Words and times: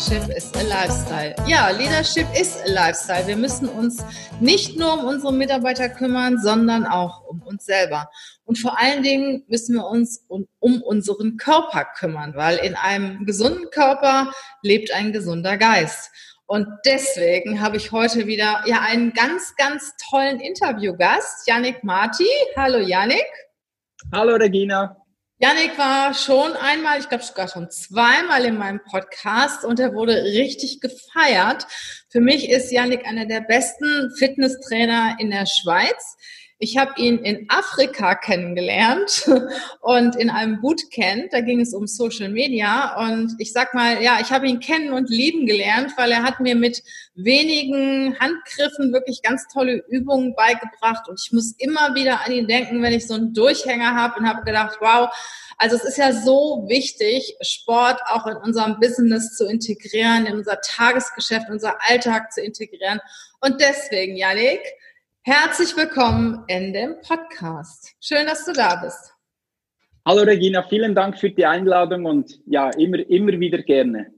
Leadership 0.00 0.34
is 0.34 0.50
a 0.54 0.62
Lifestyle. 0.62 1.34
Ja, 1.46 1.68
Leadership 1.68 2.26
is 2.34 2.56
a 2.62 2.72
Lifestyle. 2.72 3.26
Wir 3.26 3.36
müssen 3.36 3.68
uns 3.68 4.02
nicht 4.40 4.78
nur 4.78 4.94
um 4.94 5.04
unsere 5.04 5.30
Mitarbeiter 5.30 5.90
kümmern, 5.90 6.38
sondern 6.38 6.86
auch 6.86 7.22
um 7.26 7.42
uns 7.42 7.66
selber. 7.66 8.10
Und 8.44 8.58
vor 8.58 8.80
allen 8.80 9.02
Dingen 9.02 9.44
müssen 9.46 9.74
wir 9.74 9.86
uns 9.86 10.24
um, 10.28 10.46
um 10.58 10.80
unseren 10.80 11.36
Körper 11.36 11.84
kümmern, 11.98 12.32
weil 12.34 12.56
in 12.56 12.76
einem 12.76 13.26
gesunden 13.26 13.68
Körper 13.70 14.32
lebt 14.62 14.90
ein 14.90 15.12
gesunder 15.12 15.58
Geist. 15.58 16.10
Und 16.46 16.66
deswegen 16.86 17.60
habe 17.60 17.76
ich 17.76 17.92
heute 17.92 18.26
wieder 18.26 18.62
ja 18.64 18.80
einen 18.80 19.12
ganz, 19.12 19.54
ganz 19.56 19.92
tollen 20.08 20.40
Interviewgast, 20.40 21.46
Yannick 21.46 21.84
Marti. 21.84 22.26
Hallo 22.56 22.78
Yannick. 22.78 23.28
Hallo 24.10 24.36
Regina. 24.36 24.96
Janik 25.42 25.78
war 25.78 26.12
schon 26.12 26.52
einmal, 26.52 27.00
ich 27.00 27.08
glaube 27.08 27.24
sogar 27.24 27.48
schon 27.48 27.70
zweimal 27.70 28.44
in 28.44 28.58
meinem 28.58 28.78
Podcast 28.84 29.64
und 29.64 29.80
er 29.80 29.94
wurde 29.94 30.22
richtig 30.22 30.82
gefeiert. 30.82 31.66
Für 32.10 32.20
mich 32.20 32.50
ist 32.50 32.70
Janik 32.70 33.06
einer 33.06 33.24
der 33.24 33.40
besten 33.40 34.12
Fitnesstrainer 34.18 35.16
in 35.18 35.30
der 35.30 35.46
Schweiz. 35.46 36.18
Ich 36.62 36.76
habe 36.76 36.92
ihn 37.00 37.20
in 37.20 37.46
Afrika 37.48 38.14
kennengelernt 38.14 39.24
und 39.80 40.14
in 40.14 40.28
einem 40.28 40.60
Bootcamp, 40.60 41.30
da 41.30 41.40
ging 41.40 41.58
es 41.58 41.72
um 41.72 41.86
Social 41.86 42.28
Media. 42.28 43.08
Und 43.08 43.34
ich 43.38 43.54
sag 43.54 43.72
mal, 43.72 44.02
ja, 44.02 44.18
ich 44.20 44.30
habe 44.30 44.46
ihn 44.46 44.60
kennen 44.60 44.92
und 44.92 45.08
lieben 45.08 45.46
gelernt, 45.46 45.92
weil 45.96 46.12
er 46.12 46.22
hat 46.22 46.38
mir 46.38 46.54
mit 46.54 46.82
wenigen 47.14 48.14
Handgriffen 48.20 48.92
wirklich 48.92 49.22
ganz 49.22 49.48
tolle 49.50 49.82
Übungen 49.88 50.34
beigebracht. 50.34 51.08
Und 51.08 51.18
ich 51.24 51.32
muss 51.32 51.54
immer 51.56 51.94
wieder 51.94 52.26
an 52.26 52.32
ihn 52.32 52.46
denken, 52.46 52.82
wenn 52.82 52.92
ich 52.92 53.06
so 53.06 53.14
einen 53.14 53.32
Durchhänger 53.32 53.94
habe 53.94 54.20
und 54.20 54.28
habe 54.28 54.44
gedacht, 54.44 54.76
wow, 54.80 55.08
also 55.56 55.76
es 55.76 55.84
ist 55.84 55.96
ja 55.96 56.12
so 56.12 56.66
wichtig, 56.68 57.36
Sport 57.40 58.00
auch 58.04 58.26
in 58.26 58.36
unserem 58.36 58.78
Business 58.80 59.34
zu 59.34 59.46
integrieren, 59.46 60.26
in 60.26 60.36
unser 60.36 60.60
Tagesgeschäft, 60.60 61.48
unser 61.48 61.78
Alltag 61.88 62.32
zu 62.32 62.42
integrieren. 62.42 63.00
Und 63.40 63.62
deswegen, 63.62 64.14
Janik, 64.16 64.60
Herzlich 65.22 65.76
willkommen 65.76 66.44
in 66.48 66.72
dem 66.72 66.94
Podcast. 67.06 67.94
Schön, 68.00 68.26
dass 68.26 68.46
du 68.46 68.54
da 68.54 68.76
bist. 68.76 69.12
Hallo 70.06 70.22
Regina, 70.22 70.62
vielen 70.62 70.94
Dank 70.94 71.18
für 71.18 71.28
die 71.28 71.44
Einladung 71.44 72.06
und 72.06 72.40
ja, 72.46 72.70
immer, 72.70 73.06
immer 73.06 73.38
wieder 73.38 73.58
gerne. 73.62 74.14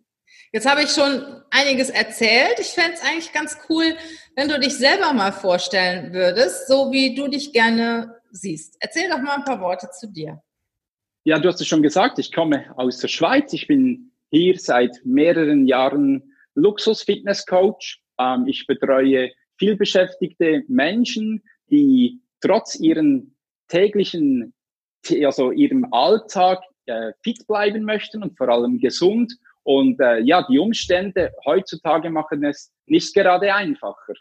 Jetzt 0.53 0.70
habe 0.70 0.84
ich 0.84 0.91
schon 0.91 1.42
einiges 1.50 1.91
erzählt. 1.91 2.61
Ich 2.61 2.69
fände 2.69 2.92
es 2.95 3.03
eigentlich 3.03 3.33
ganz 3.33 3.58
cool, 3.69 3.97
wenn 4.36 4.48
du 4.48 4.61
dich 4.61 4.78
selber 4.78 5.12
mal 5.12 5.33
vorstellen 5.33 6.12
würdest, 6.12 6.69
so 6.69 6.92
wie 6.92 7.17
du 7.17 7.27
dich 7.27 7.53
gerne 7.53 8.14
siehst. 8.30 8.77
Erzähl 8.78 9.11
doch 9.11 9.20
mal 9.20 9.34
ein 9.34 9.45
paar 9.45 9.61
Worte 9.61 9.89
zu 9.90 10.07
dir. 10.07 10.40
Ja, 11.24 11.40
du 11.40 11.48
hast 11.48 11.61
es 11.61 11.67
schon 11.67 11.83
gesagt, 11.83 12.20
ich 12.20 12.30
komme 12.30 12.73
aus 12.77 12.98
der 12.98 13.08
Schweiz. 13.08 13.52
Ich 13.52 13.67
bin 13.67 14.13
hier 14.30 14.57
seit 14.57 15.01
mehreren 15.05 15.67
Jahren 15.67 16.33
Luxus-Fitness-Coach. 16.55 18.01
Ähm, 18.20 18.46
ich 18.46 18.69
betreue 18.69 19.33
vielbeschäftigte 19.62 20.64
Menschen, 20.67 21.40
die 21.70 22.20
trotz 22.40 22.74
ihren 22.74 23.36
täglichen, 23.68 24.55
also 25.24 25.52
ihrem 25.52 25.86
Alltag 25.92 26.58
äh, 26.86 27.12
fit 27.23 27.46
bleiben 27.46 27.84
möchten 27.84 28.24
und 28.24 28.36
vor 28.36 28.48
allem 28.48 28.80
gesund. 28.80 29.33
Und 29.62 30.01
äh, 30.01 30.18
ja, 30.18 30.45
die 30.51 30.58
Umstände 30.58 31.30
heutzutage 31.45 32.11
machen 32.11 32.42
es 32.42 32.72
nicht 32.86 33.14
gerade 33.14 33.55
einfacher. 33.55 34.14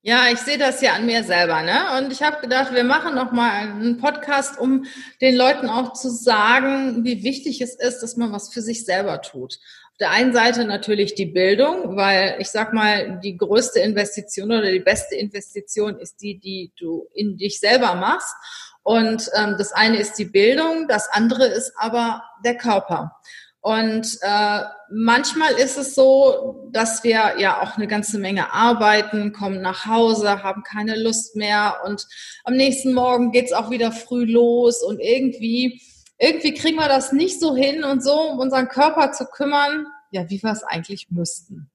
Ja, 0.00 0.28
ich 0.32 0.38
sehe 0.38 0.58
das 0.58 0.80
ja 0.80 0.94
an 0.94 1.04
mir 1.04 1.22
selber, 1.22 1.62
ne? 1.62 1.98
Und 1.98 2.10
ich 2.10 2.22
habe 2.22 2.40
gedacht, 2.40 2.74
wir 2.74 2.84
machen 2.84 3.14
noch 3.14 3.32
mal 3.32 3.50
einen 3.50 3.98
Podcast, 3.98 4.58
um 4.58 4.86
den 5.20 5.36
Leuten 5.36 5.68
auch 5.68 5.92
zu 5.92 6.08
sagen, 6.08 7.04
wie 7.04 7.24
wichtig 7.24 7.60
es 7.60 7.74
ist, 7.74 8.00
dass 8.00 8.16
man 8.16 8.32
was 8.32 8.52
für 8.52 8.62
sich 8.62 8.86
selber 8.86 9.20
tut. 9.20 9.58
Auf 9.94 9.98
der 9.98 10.10
einen 10.10 10.32
Seite 10.32 10.64
natürlich 10.64 11.14
die 11.14 11.26
Bildung, 11.26 11.96
weil 11.96 12.34
ich 12.40 12.48
sag 12.48 12.72
mal, 12.72 13.20
die 13.22 13.36
größte 13.36 13.78
Investition 13.78 14.50
oder 14.50 14.72
die 14.72 14.80
beste 14.80 15.14
Investition 15.14 16.00
ist 16.00 16.20
die, 16.20 16.36
die 16.36 16.72
du 16.76 17.06
in 17.14 17.36
dich 17.36 17.60
selber 17.60 17.94
machst. 17.94 18.34
Und 18.82 19.30
ähm, 19.36 19.54
das 19.56 19.70
eine 19.70 19.98
ist 19.98 20.14
die 20.14 20.24
Bildung, 20.24 20.88
das 20.88 21.08
andere 21.12 21.46
ist 21.46 21.74
aber 21.76 22.24
der 22.44 22.56
Körper. 22.56 23.12
Und 23.60 24.18
äh, 24.22 24.60
manchmal 24.90 25.52
ist 25.52 25.78
es 25.78 25.94
so, 25.94 26.68
dass 26.72 27.04
wir 27.04 27.36
ja 27.38 27.62
auch 27.62 27.76
eine 27.76 27.86
ganze 27.86 28.18
Menge 28.18 28.52
arbeiten, 28.52 29.32
kommen 29.32 29.62
nach 29.62 29.86
Hause, 29.86 30.42
haben 30.42 30.64
keine 30.64 31.00
Lust 31.00 31.36
mehr 31.36 31.76
und 31.84 32.04
am 32.42 32.54
nächsten 32.54 32.94
Morgen 32.94 33.30
geht's 33.30 33.52
auch 33.52 33.70
wieder 33.70 33.92
früh 33.92 34.24
los 34.24 34.82
und 34.82 34.98
irgendwie 34.98 35.80
irgendwie 36.18 36.54
kriegen 36.54 36.76
wir 36.76 36.88
das 36.88 37.12
nicht 37.12 37.40
so 37.40 37.54
hin 37.54 37.84
und 37.84 38.02
so, 38.02 38.14
um 38.14 38.38
unseren 38.38 38.68
Körper 38.68 39.12
zu 39.12 39.26
kümmern, 39.26 39.86
ja, 40.10 40.28
wie 40.30 40.42
wir 40.42 40.52
es 40.52 40.62
eigentlich 40.62 41.10
müssten. 41.10 41.70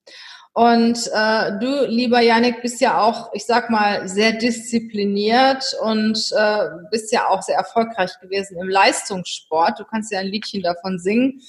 Und 0.52 1.08
äh, 1.14 1.58
du, 1.60 1.86
lieber 1.86 2.20
Janik, 2.20 2.60
bist 2.60 2.80
ja 2.80 3.00
auch, 3.00 3.32
ich 3.34 3.46
sag 3.46 3.70
mal, 3.70 4.08
sehr 4.08 4.32
diszipliniert 4.32 5.64
und 5.82 6.18
äh, 6.36 6.66
bist 6.90 7.12
ja 7.12 7.28
auch 7.28 7.42
sehr 7.42 7.56
erfolgreich 7.56 8.18
gewesen 8.20 8.58
im 8.60 8.68
Leistungssport. 8.68 9.78
Du 9.78 9.84
kannst 9.84 10.10
ja 10.10 10.18
ein 10.18 10.26
Liedchen 10.26 10.62
davon 10.62 10.98
singen. 10.98 11.40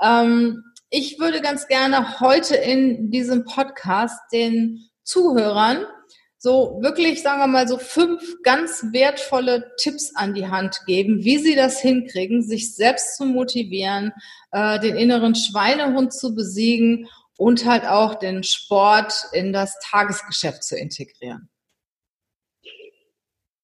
Ähm, 0.00 0.62
ich 0.90 1.18
würde 1.18 1.40
ganz 1.40 1.66
gerne 1.66 2.20
heute 2.20 2.54
in 2.54 3.10
diesem 3.10 3.44
Podcast 3.44 4.20
den 4.32 4.88
Zuhörern 5.02 5.84
so 6.46 6.78
wirklich, 6.80 7.24
sagen 7.24 7.40
wir 7.40 7.48
mal, 7.48 7.66
so 7.66 7.76
fünf 7.76 8.36
ganz 8.44 8.86
wertvolle 8.92 9.72
Tipps 9.78 10.14
an 10.14 10.32
die 10.32 10.46
Hand 10.46 10.78
geben, 10.86 11.24
wie 11.24 11.38
sie 11.38 11.56
das 11.56 11.80
hinkriegen, 11.80 12.40
sich 12.40 12.76
selbst 12.76 13.16
zu 13.16 13.24
motivieren, 13.24 14.12
äh, 14.52 14.78
den 14.78 14.94
inneren 14.94 15.34
Schweinehund 15.34 16.12
zu 16.12 16.36
besiegen 16.36 17.08
und 17.36 17.66
halt 17.66 17.84
auch 17.84 18.14
den 18.14 18.44
Sport 18.44 19.12
in 19.32 19.52
das 19.52 19.76
Tagesgeschäft 19.90 20.62
zu 20.62 20.76
integrieren. 20.76 21.48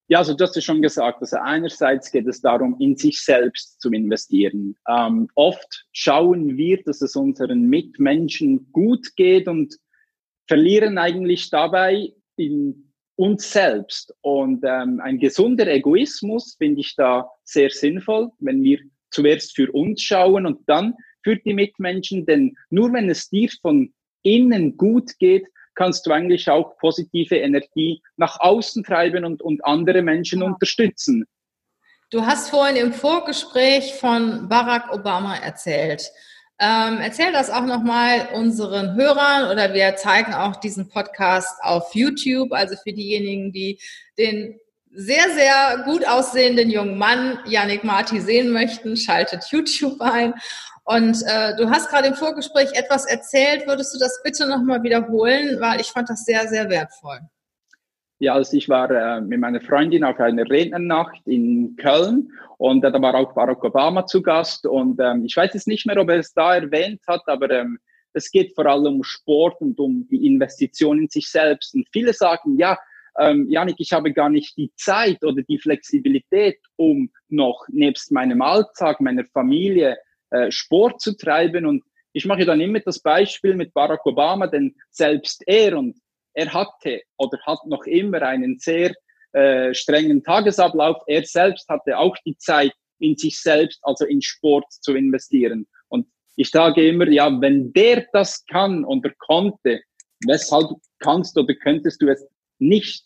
Ja, 0.09 0.19
also 0.19 0.37
hast 0.41 0.56
es 0.56 0.65
schon 0.65 0.82
gesagt, 0.82 1.19
also 1.21 1.37
einerseits 1.37 2.10
geht 2.10 2.26
es 2.26 2.41
darum, 2.41 2.75
in 2.81 2.97
sich 2.97 3.22
selbst 3.22 3.81
zu 3.81 3.92
investieren. 3.92 4.75
Ähm, 4.88 5.28
oft 5.37 5.87
schauen 5.92 6.56
wir, 6.56 6.82
dass 6.82 7.00
es 7.00 7.15
unseren 7.15 7.69
Mitmenschen 7.69 8.72
gut 8.72 9.15
geht 9.15 9.47
und 9.47 9.76
verlieren 10.48 10.98
eigentlich 10.98 11.48
dabei 11.48 12.12
in 12.37 12.93
uns 13.16 13.50
selbst. 13.50 14.15
Und 14.22 14.65
ähm, 14.65 15.00
ein 15.03 15.19
gesunder 15.19 15.66
Egoismus 15.66 16.56
finde 16.59 16.81
ich 16.81 16.94
da 16.97 17.28
sehr 17.44 17.70
sinnvoll, 17.70 18.31
wenn 18.38 18.62
wir 18.62 18.78
zuerst 19.10 19.54
für 19.54 19.70
uns 19.72 20.03
schauen 20.03 20.47
und 20.47 20.60
dann 20.66 20.94
für 21.22 21.37
die 21.37 21.54
Mitmenschen. 21.54 22.26
Denn 22.26 22.56
nur 22.71 22.92
wenn 22.92 23.10
es 23.10 23.28
dir 23.28 23.50
von 23.60 23.92
innen 24.22 24.77
gut 24.77 25.18
geht, 25.18 25.47
kannst 25.74 26.07
du 26.07 26.10
eigentlich 26.10 26.48
auch 26.51 26.77
positive 26.78 27.36
Energie 27.36 28.03
nach 28.16 28.41
außen 28.41 28.84
treiben 28.84 29.24
und, 29.24 29.42
und 29.42 29.65
andere 29.65 30.03
Menschen 30.03 30.41
ja. 30.41 30.47
unterstützen. 30.47 31.24
Du 32.10 32.27
hast 32.27 32.51
vorhin 32.51 32.77
im 32.77 32.92
Vorgespräch 32.92 33.95
von 33.95 34.48
Barack 34.48 34.92
Obama 34.92 35.36
erzählt. 35.36 36.10
Ähm, 36.64 36.98
erzähl 37.00 37.32
das 37.32 37.50
auch 37.50 37.64
nochmal 37.64 38.28
unseren 38.34 38.94
Hörern 38.94 39.50
oder 39.50 39.74
wir 39.74 39.97
zeigen 39.97 40.32
auch 40.32 40.54
diesen 40.54 40.88
Podcast 40.88 41.59
auf 41.60 41.92
YouTube, 41.92 42.53
also 42.53 42.76
für 42.76 42.92
diejenigen, 42.92 43.50
die 43.50 43.80
den 44.16 44.60
sehr, 44.92 45.28
sehr 45.30 45.82
gut 45.84 46.06
aussehenden 46.06 46.70
jungen 46.70 46.98
Mann 46.98 47.41
Yannick 47.47 47.82
Marti 47.82 48.20
sehen 48.20 48.53
möchten, 48.53 48.97
schaltet 48.97 49.44
YouTube 49.50 50.00
ein. 50.00 50.34
Und 50.84 51.20
äh, 51.26 51.56
du 51.56 51.68
hast 51.68 51.88
gerade 51.88 52.06
im 52.06 52.14
Vorgespräch 52.14 52.70
etwas 52.74 53.06
erzählt. 53.06 53.66
Würdest 53.66 53.92
du 53.92 53.98
das 53.98 54.20
bitte 54.22 54.47
nochmal 54.47 54.84
wiederholen, 54.84 55.60
weil 55.60 55.80
ich 55.80 55.88
fand 55.88 56.10
das 56.10 56.24
sehr, 56.24 56.47
sehr 56.47 56.70
wertvoll. 56.70 57.18
Ja, 58.22 58.34
also 58.34 58.57
ich 58.57 58.69
war 58.69 58.89
äh, 58.89 59.21
mit 59.21 59.41
meiner 59.41 59.60
Freundin 59.60 60.04
auf 60.04 60.21
einer 60.21 60.48
Rednernacht 60.48 61.27
in 61.27 61.74
Köln 61.74 62.30
und 62.57 62.84
äh, 62.84 62.92
da 62.92 63.03
war 63.03 63.16
auch 63.16 63.34
Barack 63.34 63.65
Obama 63.65 64.07
zu 64.07 64.22
Gast 64.22 64.65
und 64.65 65.01
ähm, 65.01 65.24
ich 65.24 65.36
weiß 65.36 65.53
jetzt 65.54 65.66
nicht 65.66 65.86
mehr, 65.86 65.97
ob 65.97 66.09
er 66.09 66.21
es 66.21 66.33
da 66.33 66.54
erwähnt 66.54 67.01
hat, 67.09 67.22
aber 67.27 67.51
ähm, 67.51 67.80
es 68.13 68.30
geht 68.30 68.54
vor 68.54 68.66
allem 68.66 68.95
um 68.95 69.03
Sport 69.03 69.60
und 69.60 69.77
um 69.80 70.07
die 70.09 70.24
Investition 70.24 71.01
in 71.01 71.09
sich 71.09 71.28
selbst. 71.30 71.74
Und 71.74 71.89
viele 71.91 72.13
sagen, 72.13 72.57
ja, 72.59 72.78
ähm, 73.19 73.48
Janik, 73.48 73.74
ich 73.78 73.92
habe 73.92 74.13
gar 74.13 74.28
nicht 74.28 74.57
die 74.57 74.71
Zeit 74.77 75.24
oder 75.24 75.42
die 75.42 75.59
Flexibilität, 75.59 76.60
um 76.77 77.10
noch 77.28 77.66
nebst 77.71 78.13
meinem 78.13 78.41
Alltag, 78.41 79.01
meiner 79.01 79.24
Familie 79.24 79.97
äh, 80.30 80.48
Sport 80.53 81.01
zu 81.01 81.16
treiben. 81.16 81.66
Und 81.66 81.83
ich 82.13 82.24
mache 82.24 82.45
dann 82.45 82.60
immer 82.60 82.78
das 82.78 83.01
Beispiel 83.01 83.57
mit 83.57 83.74
Barack 83.74 84.07
Obama, 84.07 84.47
denn 84.47 84.77
selbst 84.91 85.42
er 85.45 85.77
und 85.77 85.97
er 86.34 86.53
hatte 86.53 87.03
oder 87.17 87.39
hat 87.47 87.61
noch 87.67 87.84
immer 87.84 88.23
einen 88.23 88.59
sehr 88.59 88.95
äh, 89.33 89.73
strengen 89.75 90.23
Tagesablauf. 90.23 91.03
Er 91.07 91.25
selbst 91.25 91.69
hatte 91.69 91.99
auch 91.99 92.17
die 92.25 92.37
Zeit, 92.37 92.73
in 92.99 93.17
sich 93.17 93.41
selbst, 93.41 93.81
also 93.83 94.05
in 94.05 94.23
Sport 94.23 94.65
zu 94.71 94.95
investieren. 94.95 95.67
Und 95.89 96.07
ich 96.37 96.51
sage 96.51 96.87
immer, 96.87 97.09
ja, 97.09 97.29
wenn 97.41 97.73
der 97.73 98.07
das 98.13 98.45
kann 98.47 98.84
oder 98.84 99.11
konnte, 99.19 99.83
weshalb 100.25 100.71
kannst 101.01 101.37
oder 101.37 101.55
könntest 101.55 102.01
du 102.01 102.09
es 102.09 102.25
nicht? 102.59 103.05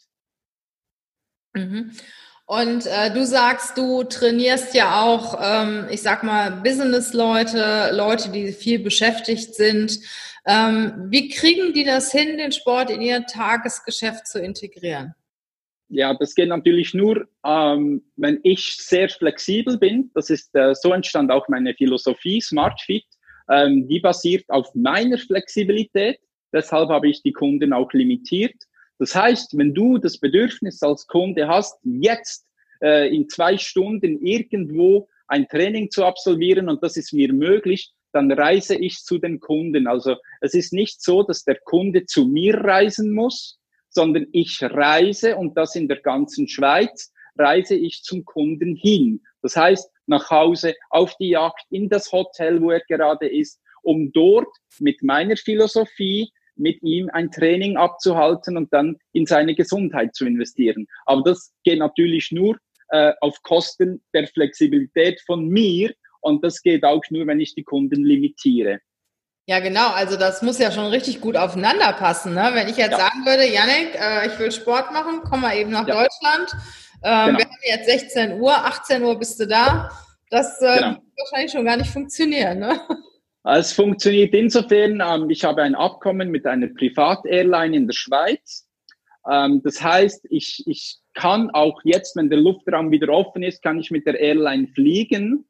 Mhm. 1.54 1.92
Und 2.46 2.86
äh, 2.86 3.12
du 3.12 3.26
sagst, 3.26 3.76
du 3.76 4.04
trainierst 4.04 4.72
ja 4.74 5.02
auch, 5.02 5.36
ähm, 5.42 5.86
ich 5.90 6.02
sag 6.02 6.22
mal, 6.22 6.52
Business-Leute, 6.62 7.90
Leute, 7.92 8.30
die 8.30 8.52
viel 8.52 8.78
beschäftigt 8.78 9.56
sind. 9.56 9.98
Ähm, 10.46 11.08
wie 11.08 11.28
kriegen 11.28 11.72
die 11.72 11.82
das 11.82 12.12
hin, 12.12 12.38
den 12.38 12.52
Sport 12.52 12.90
in 12.90 13.00
ihr 13.00 13.26
Tagesgeschäft 13.26 14.28
zu 14.28 14.40
integrieren? 14.40 15.12
Ja, 15.88 16.14
das 16.14 16.36
geht 16.36 16.48
natürlich 16.48 16.94
nur, 16.94 17.28
ähm, 17.44 18.04
wenn 18.14 18.38
ich 18.44 18.76
sehr 18.76 19.08
flexibel 19.08 19.76
bin. 19.76 20.12
Das 20.14 20.30
ist 20.30 20.54
äh, 20.54 20.72
so 20.74 20.92
entstand 20.92 21.32
auch 21.32 21.48
meine 21.48 21.74
Philosophie 21.74 22.40
Smart 22.40 22.80
Fit. 22.80 23.04
Ähm, 23.50 23.88
die 23.88 23.98
basiert 23.98 24.44
auf 24.48 24.72
meiner 24.74 25.18
Flexibilität. 25.18 26.18
Deshalb 26.52 26.90
habe 26.90 27.08
ich 27.08 27.22
die 27.22 27.32
Kunden 27.32 27.72
auch 27.72 27.92
limitiert. 27.92 28.54
Das 28.98 29.14
heißt, 29.14 29.56
wenn 29.58 29.74
du 29.74 29.98
das 29.98 30.18
Bedürfnis 30.18 30.82
als 30.82 31.06
Kunde 31.06 31.48
hast, 31.48 31.78
jetzt 31.84 32.46
äh, 32.82 33.14
in 33.14 33.28
zwei 33.28 33.58
Stunden 33.58 34.24
irgendwo 34.24 35.08
ein 35.28 35.46
Training 35.48 35.90
zu 35.90 36.04
absolvieren 36.04 36.68
und 36.68 36.82
das 36.82 36.96
ist 36.96 37.12
mir 37.12 37.32
möglich, 37.32 37.92
dann 38.12 38.32
reise 38.32 38.76
ich 38.76 38.98
zu 38.98 39.18
den 39.18 39.40
Kunden. 39.40 39.86
Also 39.86 40.16
es 40.40 40.54
ist 40.54 40.72
nicht 40.72 41.02
so, 41.02 41.22
dass 41.22 41.44
der 41.44 41.58
Kunde 41.64 42.06
zu 42.06 42.26
mir 42.26 42.54
reisen 42.54 43.12
muss, 43.12 43.58
sondern 43.90 44.26
ich 44.32 44.62
reise 44.62 45.36
und 45.36 45.56
das 45.56 45.74
in 45.74 45.88
der 45.88 46.00
ganzen 46.00 46.48
Schweiz 46.48 47.12
reise 47.38 47.74
ich 47.74 48.02
zum 48.02 48.24
Kunden 48.24 48.74
hin. 48.74 49.22
Das 49.42 49.56
heißt, 49.56 49.90
nach 50.06 50.30
Hause, 50.30 50.74
auf 50.90 51.14
die 51.16 51.30
Jagd, 51.30 51.62
in 51.70 51.88
das 51.88 52.10
Hotel, 52.12 52.62
wo 52.62 52.70
er 52.70 52.80
gerade 52.88 53.28
ist, 53.28 53.60
um 53.82 54.12
dort 54.12 54.48
mit 54.78 55.02
meiner 55.02 55.36
Philosophie 55.36 56.30
mit 56.56 56.82
ihm 56.82 57.10
ein 57.12 57.30
Training 57.30 57.76
abzuhalten 57.76 58.56
und 58.56 58.72
dann 58.72 58.96
in 59.12 59.26
seine 59.26 59.54
Gesundheit 59.54 60.14
zu 60.14 60.26
investieren. 60.26 60.86
Aber 61.04 61.22
das 61.22 61.52
geht 61.64 61.78
natürlich 61.78 62.32
nur 62.32 62.56
äh, 62.88 63.12
auf 63.20 63.42
Kosten 63.42 64.02
der 64.14 64.26
Flexibilität 64.28 65.20
von 65.26 65.48
mir 65.48 65.92
und 66.20 66.44
das 66.44 66.62
geht 66.62 66.84
auch 66.84 67.02
nur, 67.10 67.26
wenn 67.26 67.40
ich 67.40 67.54
die 67.54 67.64
Kunden 67.64 68.04
limitiere. 68.04 68.80
Ja, 69.48 69.60
genau. 69.60 69.90
Also 69.90 70.16
das 70.16 70.42
muss 70.42 70.58
ja 70.58 70.72
schon 70.72 70.86
richtig 70.86 71.20
gut 71.20 71.36
aufeinander 71.36 71.92
passen. 71.92 72.34
Ne? 72.34 72.50
Wenn 72.52 72.68
ich 72.68 72.76
jetzt 72.76 72.92
ja. 72.92 72.98
sagen 72.98 73.24
würde, 73.24 73.46
Janik, 73.46 73.94
äh, 73.94 74.26
ich 74.26 74.38
will 74.40 74.50
Sport 74.50 74.92
machen, 74.92 75.20
komm 75.24 75.42
mal 75.42 75.56
eben 75.56 75.70
nach 75.70 75.86
ja. 75.86 75.94
Deutschland. 75.94 76.52
Ähm, 77.04 77.26
genau. 77.26 77.38
Wir 77.38 77.44
haben 77.44 77.58
jetzt 77.62 77.86
16 77.86 78.40
Uhr, 78.40 78.52
18 78.52 79.04
Uhr 79.04 79.16
bist 79.16 79.38
du 79.38 79.46
da. 79.46 79.90
Das 80.30 80.60
äh, 80.60 80.78
genau. 80.78 80.90
wird 80.90 81.02
wahrscheinlich 81.16 81.52
schon 81.52 81.64
gar 81.64 81.76
nicht 81.76 81.90
funktionieren. 81.90 82.58
Ne? 82.58 82.80
Es 83.48 83.72
funktioniert 83.72 84.34
insofern, 84.34 85.00
ähm, 85.00 85.30
ich 85.30 85.44
habe 85.44 85.62
ein 85.62 85.76
Abkommen 85.76 86.30
mit 86.30 86.46
einer 86.46 86.66
Privat-Airline 86.66 87.76
in 87.76 87.86
der 87.86 87.94
Schweiz. 87.94 88.66
Ähm, 89.30 89.62
das 89.62 89.80
heißt, 89.80 90.26
ich, 90.30 90.64
ich 90.66 90.98
kann 91.14 91.50
auch 91.50 91.80
jetzt, 91.84 92.16
wenn 92.16 92.28
der 92.28 92.40
Luftraum 92.40 92.90
wieder 92.90 93.08
offen 93.08 93.44
ist, 93.44 93.62
kann 93.62 93.78
ich 93.78 93.92
mit 93.92 94.04
der 94.04 94.18
Airline 94.18 94.66
fliegen. 94.74 95.48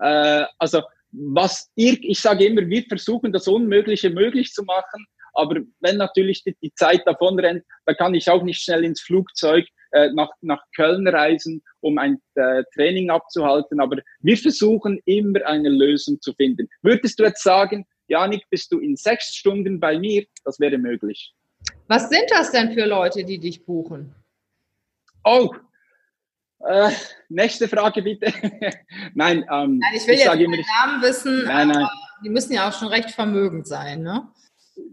Äh, 0.00 0.44
also 0.58 0.82
was 1.12 1.70
ich, 1.76 2.02
ich 2.02 2.20
sage 2.20 2.46
immer, 2.46 2.66
wir 2.68 2.82
versuchen 2.82 3.32
das 3.32 3.46
Unmögliche 3.46 4.10
möglich 4.10 4.52
zu 4.52 4.64
machen. 4.64 5.06
Aber 5.32 5.60
wenn 5.78 5.98
natürlich 5.98 6.42
die, 6.42 6.56
die 6.60 6.74
Zeit 6.74 7.02
davon 7.06 7.38
rennt, 7.38 7.62
dann 7.84 7.96
kann 7.96 8.14
ich 8.14 8.28
auch 8.28 8.42
nicht 8.42 8.60
schnell 8.60 8.84
ins 8.84 9.02
Flugzeug 9.02 9.66
äh, 9.92 10.10
nach, 10.12 10.30
nach 10.40 10.62
Köln 10.74 11.06
reisen, 11.08 11.62
um 11.80 11.98
ein 11.98 12.20
äh, 12.34 12.64
Training 12.74 13.10
abzuhalten. 13.10 13.80
Aber 13.80 13.98
wir 14.20 14.36
versuchen 14.36 15.00
immer 15.04 15.44
eine 15.46 15.68
Lösung 15.68 16.20
zu 16.20 16.32
finden. 16.34 16.68
Würdest 16.82 17.18
du 17.18 17.24
jetzt 17.24 17.42
sagen, 17.42 17.86
Janik, 18.08 18.44
bist 18.50 18.70
du 18.72 18.78
in 18.78 18.96
sechs 18.96 19.34
Stunden 19.34 19.80
bei 19.80 19.98
mir? 19.98 20.24
Das 20.44 20.60
wäre 20.60 20.78
möglich. 20.78 21.34
Was 21.88 22.08
sind 22.08 22.30
das 22.30 22.52
denn 22.52 22.72
für 22.72 22.86
Leute, 22.86 23.24
die 23.24 23.38
dich 23.38 23.64
buchen? 23.64 24.14
Oh, 25.24 25.52
äh, 26.60 26.90
nächste 27.28 27.68
Frage 27.68 28.02
bitte. 28.02 28.32
nein, 29.14 29.44
ähm, 29.50 29.78
nein, 29.78 29.92
ich 29.94 30.06
will 30.06 30.14
ich 30.14 30.24
jetzt 30.24 30.38
den 30.38 30.50
Namen 30.50 31.02
wissen. 31.02 31.44
Nein, 31.44 31.68
nein. 31.68 31.86
Die 32.24 32.30
müssen 32.30 32.54
ja 32.54 32.68
auch 32.68 32.72
schon 32.72 32.88
recht 32.88 33.10
vermögend 33.10 33.66
sein, 33.66 34.02
ne? 34.02 34.28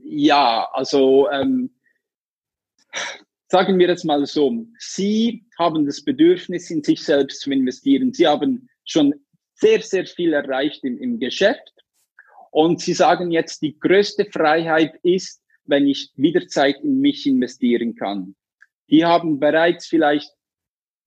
Ja, 0.04 0.70
also 0.74 1.30
ähm, 1.30 1.74
sagen 3.48 3.78
wir 3.80 3.90
es 3.90 4.04
mal 4.04 4.26
so, 4.26 4.66
Sie 4.78 5.46
haben 5.58 5.86
das 5.86 6.04
Bedürfnis, 6.04 6.70
in 6.70 6.84
sich 6.84 7.04
selbst 7.04 7.42
zu 7.42 7.52
investieren. 7.52 8.14
Sie 8.14 8.28
haben 8.28 8.70
schon 8.86 9.14
sehr, 9.56 9.82
sehr 9.82 10.06
viel 10.06 10.34
erreicht 10.34 10.84
im, 10.84 10.98
im 10.98 11.20
Geschäft. 11.20 11.74
Und 12.52 12.82
Sie 12.82 12.94
sagen 12.94 13.32
jetzt, 13.32 13.62
die 13.62 13.80
größte 13.80 14.26
Freiheit 14.26 14.94
ist, 15.04 15.42
wenn 15.66 15.88
ich 15.88 16.12
wieder 16.16 16.48
Zeit 16.48 16.82
in 16.84 17.00
mich 17.00 17.26
investieren 17.26 17.96
kann. 17.96 18.36
Die 18.90 19.06
haben 19.06 19.40
bereits 19.40 19.88
vielleicht 19.88 20.32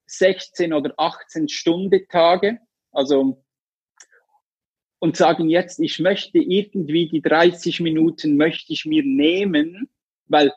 16 0.07 0.73
oder 0.73 0.95
18 0.97 1.49
Stunden 1.49 2.07
Tage, 2.09 2.59
also 2.93 3.43
und 4.99 5.17
sagen 5.17 5.49
jetzt, 5.49 5.79
ich 5.79 5.99
möchte 5.99 6.39
irgendwie 6.39 7.09
die 7.09 7.21
30 7.21 7.81
Minuten 7.81 8.37
möchte 8.37 8.73
ich 8.73 8.87
mir 8.87 9.03
nehmen, 9.05 9.91
weil 10.27 10.53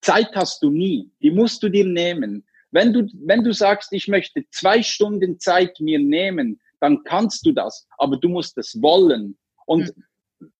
Zeit 0.00 0.34
hast 0.34 0.62
du 0.62 0.70
nie, 0.70 1.10
die 1.22 1.30
musst 1.30 1.62
du 1.62 1.68
dir 1.68 1.84
nehmen. 1.84 2.46
Wenn 2.70 2.92
du, 2.92 3.06
wenn 3.24 3.44
du 3.44 3.52
sagst, 3.52 3.92
ich 3.92 4.08
möchte 4.08 4.44
zwei 4.50 4.82
Stunden 4.82 5.38
Zeit 5.40 5.80
mir 5.80 5.98
nehmen, 5.98 6.60
dann 6.80 7.02
kannst 7.04 7.44
du 7.44 7.52
das, 7.52 7.86
aber 7.98 8.16
du 8.16 8.28
musst 8.28 8.56
es 8.58 8.80
wollen. 8.80 9.38
Und 9.66 9.94
mhm. 10.38 10.52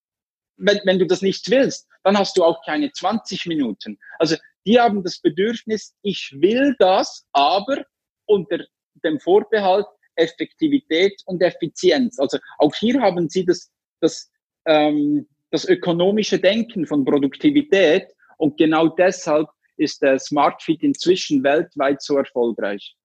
wenn, 0.56 0.80
wenn 0.84 0.98
du 0.98 1.06
das 1.06 1.22
nicht 1.22 1.50
willst, 1.50 1.88
dann 2.02 2.18
hast 2.18 2.36
du 2.36 2.44
auch 2.44 2.64
keine 2.64 2.92
20 2.92 3.46
Minuten. 3.46 3.98
Also 4.18 4.36
die 4.66 4.78
haben 4.78 5.02
das 5.02 5.18
Bedürfnis, 5.20 5.94
ich 6.02 6.34
will 6.36 6.76
das, 6.78 7.26
aber 7.32 7.84
unter 8.26 8.58
dem 9.02 9.18
Vorbehalt 9.20 9.86
Effektivität 10.16 11.22
und 11.26 11.42
Effizienz. 11.42 12.18
Also 12.18 12.38
auch 12.58 12.74
hier 12.74 13.00
haben 13.00 13.28
Sie 13.28 13.44
das, 13.44 13.70
das, 14.00 14.30
ähm, 14.66 15.26
das 15.50 15.64
ökonomische 15.64 16.38
Denken 16.38 16.86
von 16.86 17.04
Produktivität 17.04 18.08
und 18.40 18.56
genau 18.56 18.88
deshalb 18.88 19.48
ist 19.76 20.02
der 20.02 20.18
SmartFit 20.18 20.82
inzwischen 20.82 21.42
weltweit 21.44 22.02
so 22.02 22.16
erfolgreich. 22.16 22.96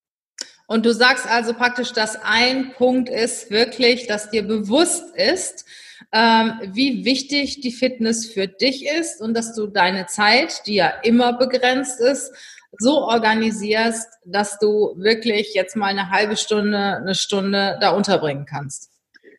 Und 0.67 0.85
du 0.85 0.93
sagst 0.93 1.27
also 1.29 1.53
praktisch, 1.53 1.91
dass 1.93 2.17
ein 2.23 2.73
Punkt 2.73 3.09
ist 3.09 3.51
wirklich, 3.51 4.07
dass 4.07 4.31
dir 4.31 4.43
bewusst 4.43 5.15
ist, 5.15 5.65
ähm, 6.11 6.53
wie 6.73 7.05
wichtig 7.05 7.61
die 7.61 7.71
Fitness 7.71 8.25
für 8.25 8.47
dich 8.47 8.87
ist 8.87 9.21
und 9.21 9.35
dass 9.35 9.53
du 9.53 9.67
deine 9.67 10.07
Zeit, 10.07 10.65
die 10.65 10.75
ja 10.75 10.89
immer 11.03 11.33
begrenzt 11.33 11.99
ist, 11.99 12.33
so 12.77 13.03
organisierst, 13.03 14.07
dass 14.25 14.57
du 14.59 14.95
wirklich 14.97 15.53
jetzt 15.53 15.75
mal 15.75 15.87
eine 15.87 16.09
halbe 16.09 16.35
Stunde, 16.35 16.97
eine 16.97 17.15
Stunde 17.15 17.77
da 17.79 17.91
unterbringen 17.91 18.45
kannst. 18.45 18.89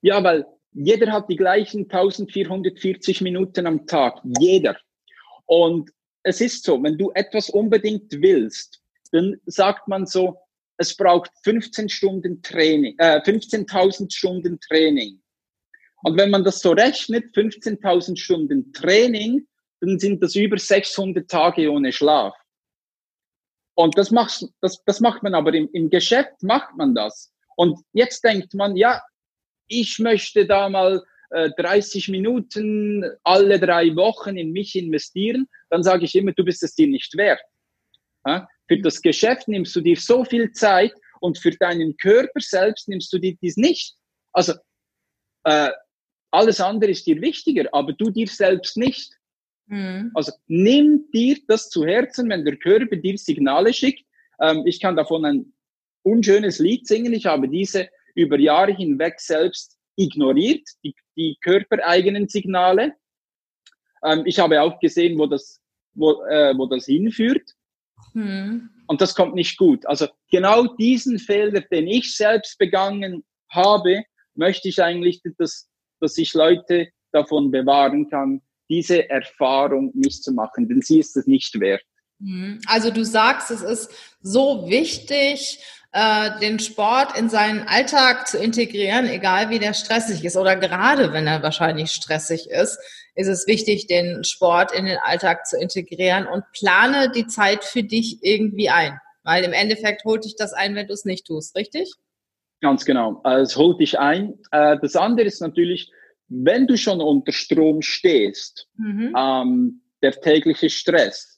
Ja, 0.02 0.22
weil 0.22 0.46
jeder 0.72 1.12
hat 1.12 1.28
die 1.28 1.36
gleichen 1.36 1.84
1440 1.90 3.22
Minuten 3.22 3.66
am 3.66 3.86
Tag. 3.86 4.20
Jeder. 4.38 4.76
Und 5.46 5.90
es 6.22 6.40
ist 6.40 6.64
so, 6.64 6.82
wenn 6.82 6.98
du 6.98 7.10
etwas 7.14 7.50
unbedingt 7.50 8.12
willst, 8.12 8.80
dann 9.12 9.40
sagt 9.46 9.88
man 9.88 10.06
so, 10.06 10.38
es 10.78 10.94
braucht 10.94 11.30
15 11.44 11.88
Stunden 11.88 12.42
Training, 12.42 12.96
äh, 12.98 13.20
15.000 13.20 14.12
Stunden 14.12 14.60
Training. 14.60 15.22
Und 16.02 16.18
wenn 16.18 16.30
man 16.30 16.44
das 16.44 16.60
so 16.60 16.72
rechnet, 16.72 17.34
15.000 17.34 18.16
Stunden 18.16 18.72
Training, 18.72 19.46
dann 19.80 19.98
sind 19.98 20.22
das 20.22 20.34
über 20.34 20.58
600 20.58 21.28
Tage 21.28 21.70
ohne 21.70 21.92
Schlaf. 21.92 22.34
Und 23.74 23.96
das 23.98 24.10
macht, 24.10 24.44
das, 24.60 24.82
das 24.84 25.00
macht 25.00 25.22
man 25.22 25.34
aber 25.34 25.54
im, 25.54 25.68
im 25.72 25.90
Geschäft, 25.90 26.42
macht 26.42 26.76
man 26.76 26.94
das. 26.94 27.32
Und 27.56 27.78
jetzt 27.92 28.24
denkt 28.24 28.54
man, 28.54 28.76
ja, 28.76 29.02
ich 29.68 29.98
möchte 29.98 30.46
da 30.46 30.68
mal 30.68 31.02
30 31.30 32.08
Minuten 32.08 33.04
alle 33.24 33.58
drei 33.58 33.94
Wochen 33.96 34.36
in 34.36 34.52
mich 34.52 34.76
investieren, 34.76 35.48
dann 35.70 35.82
sage 35.82 36.04
ich 36.04 36.14
immer, 36.14 36.32
du 36.32 36.44
bist 36.44 36.62
es 36.62 36.74
dir 36.74 36.86
nicht 36.86 37.16
wert. 37.16 37.40
Für 38.68 38.80
das 38.80 39.00
Geschäft 39.00 39.48
nimmst 39.48 39.74
du 39.76 39.80
dir 39.80 39.96
so 39.96 40.24
viel 40.24 40.52
Zeit 40.52 40.92
und 41.20 41.38
für 41.38 41.50
deinen 41.50 41.96
Körper 41.96 42.40
selbst 42.40 42.88
nimmst 42.88 43.12
du 43.12 43.18
dir 43.18 43.36
dies 43.40 43.56
nicht. 43.56 43.94
Also 44.32 44.54
äh, 45.44 45.70
alles 46.30 46.60
andere 46.60 46.90
ist 46.90 47.06
dir 47.06 47.20
wichtiger, 47.20 47.68
aber 47.72 47.92
du 47.92 48.10
dir 48.10 48.26
selbst 48.26 48.76
nicht. 48.76 49.12
Mhm. 49.66 50.10
Also 50.14 50.32
nimm 50.46 51.08
dir 51.12 51.38
das 51.48 51.70
zu 51.70 51.86
Herzen, 51.86 52.28
wenn 52.28 52.44
der 52.44 52.56
Körper 52.56 52.96
dir 52.96 53.16
Signale 53.16 53.72
schickt. 53.72 54.04
Ähm, 54.40 54.62
ich 54.66 54.80
kann 54.80 54.96
davon 54.96 55.24
ein 55.24 55.52
unschönes 56.02 56.58
Lied 56.58 56.86
singen. 56.86 57.12
Ich 57.12 57.26
habe 57.26 57.48
diese 57.48 57.88
über 58.14 58.38
Jahre 58.38 58.74
hinweg 58.74 59.20
selbst 59.20 59.75
ignoriert, 59.96 60.68
die, 60.84 60.94
die 61.16 61.36
körpereigenen 61.40 62.28
Signale. 62.28 62.94
Ähm, 64.04 64.22
ich 64.26 64.38
habe 64.38 64.60
auch 64.62 64.78
gesehen, 64.78 65.18
wo 65.18 65.26
das, 65.26 65.60
wo, 65.94 66.22
äh, 66.24 66.56
wo 66.56 66.66
das 66.66 66.86
hinführt. 66.86 67.52
Hm. 68.12 68.70
Und 68.86 69.00
das 69.00 69.14
kommt 69.14 69.34
nicht 69.34 69.56
gut. 69.56 69.84
Also 69.86 70.06
genau 70.30 70.66
diesen 70.76 71.18
Fehler, 71.18 71.60
den 71.60 71.88
ich 71.88 72.14
selbst 72.14 72.58
begangen 72.58 73.24
habe, 73.50 74.04
möchte 74.34 74.68
ich 74.68 74.82
eigentlich, 74.82 75.22
dass, 75.38 75.68
dass 76.00 76.16
ich 76.18 76.34
Leute 76.34 76.88
davon 77.12 77.50
bewahren 77.50 78.08
kann, 78.08 78.42
diese 78.68 79.08
Erfahrung 79.08 79.92
nicht 79.94 80.22
zu 80.22 80.32
machen, 80.32 80.68
denn 80.68 80.82
sie 80.82 80.98
ist 80.98 81.16
es 81.16 81.26
nicht 81.26 81.58
wert. 81.60 81.82
Hm. 82.20 82.60
Also 82.66 82.90
du 82.90 83.04
sagst, 83.04 83.50
es 83.50 83.62
ist 83.62 84.16
so 84.20 84.68
wichtig, 84.68 85.60
äh, 85.96 86.38
den 86.40 86.58
Sport 86.58 87.18
in 87.18 87.30
seinen 87.30 87.66
Alltag 87.66 88.28
zu 88.28 88.36
integrieren, 88.36 89.08
egal 89.08 89.48
wie 89.48 89.58
der 89.58 89.72
stressig 89.72 90.22
ist 90.26 90.36
oder 90.36 90.54
gerade 90.54 91.14
wenn 91.14 91.26
er 91.26 91.42
wahrscheinlich 91.42 91.90
stressig 91.90 92.50
ist, 92.50 92.78
ist 93.14 93.28
es 93.28 93.46
wichtig, 93.46 93.86
den 93.86 94.22
Sport 94.22 94.72
in 94.72 94.84
den 94.84 94.98
Alltag 94.98 95.46
zu 95.46 95.56
integrieren 95.56 96.26
und 96.26 96.44
plane 96.52 97.10
die 97.10 97.26
Zeit 97.26 97.64
für 97.64 97.82
dich 97.82 98.18
irgendwie 98.20 98.68
ein. 98.68 99.00
Weil 99.22 99.42
im 99.44 99.54
Endeffekt 99.54 100.04
holt 100.04 100.26
dich 100.26 100.36
das 100.36 100.52
ein, 100.52 100.74
wenn 100.74 100.86
du 100.86 100.92
es 100.92 101.06
nicht 101.06 101.26
tust, 101.26 101.56
richtig? 101.56 101.90
Ganz 102.60 102.84
genau. 102.84 103.22
Also 103.24 103.42
es 103.42 103.56
holt 103.56 103.80
dich 103.80 103.98
ein. 103.98 104.34
Äh, 104.50 104.76
das 104.82 104.96
andere 104.96 105.26
ist 105.26 105.40
natürlich, 105.40 105.90
wenn 106.28 106.66
du 106.66 106.76
schon 106.76 107.00
unter 107.00 107.32
Strom 107.32 107.80
stehst, 107.80 108.68
mhm. 108.76 109.14
ähm, 109.16 109.82
der 110.02 110.12
tägliche 110.12 110.68
Stress, 110.68 111.35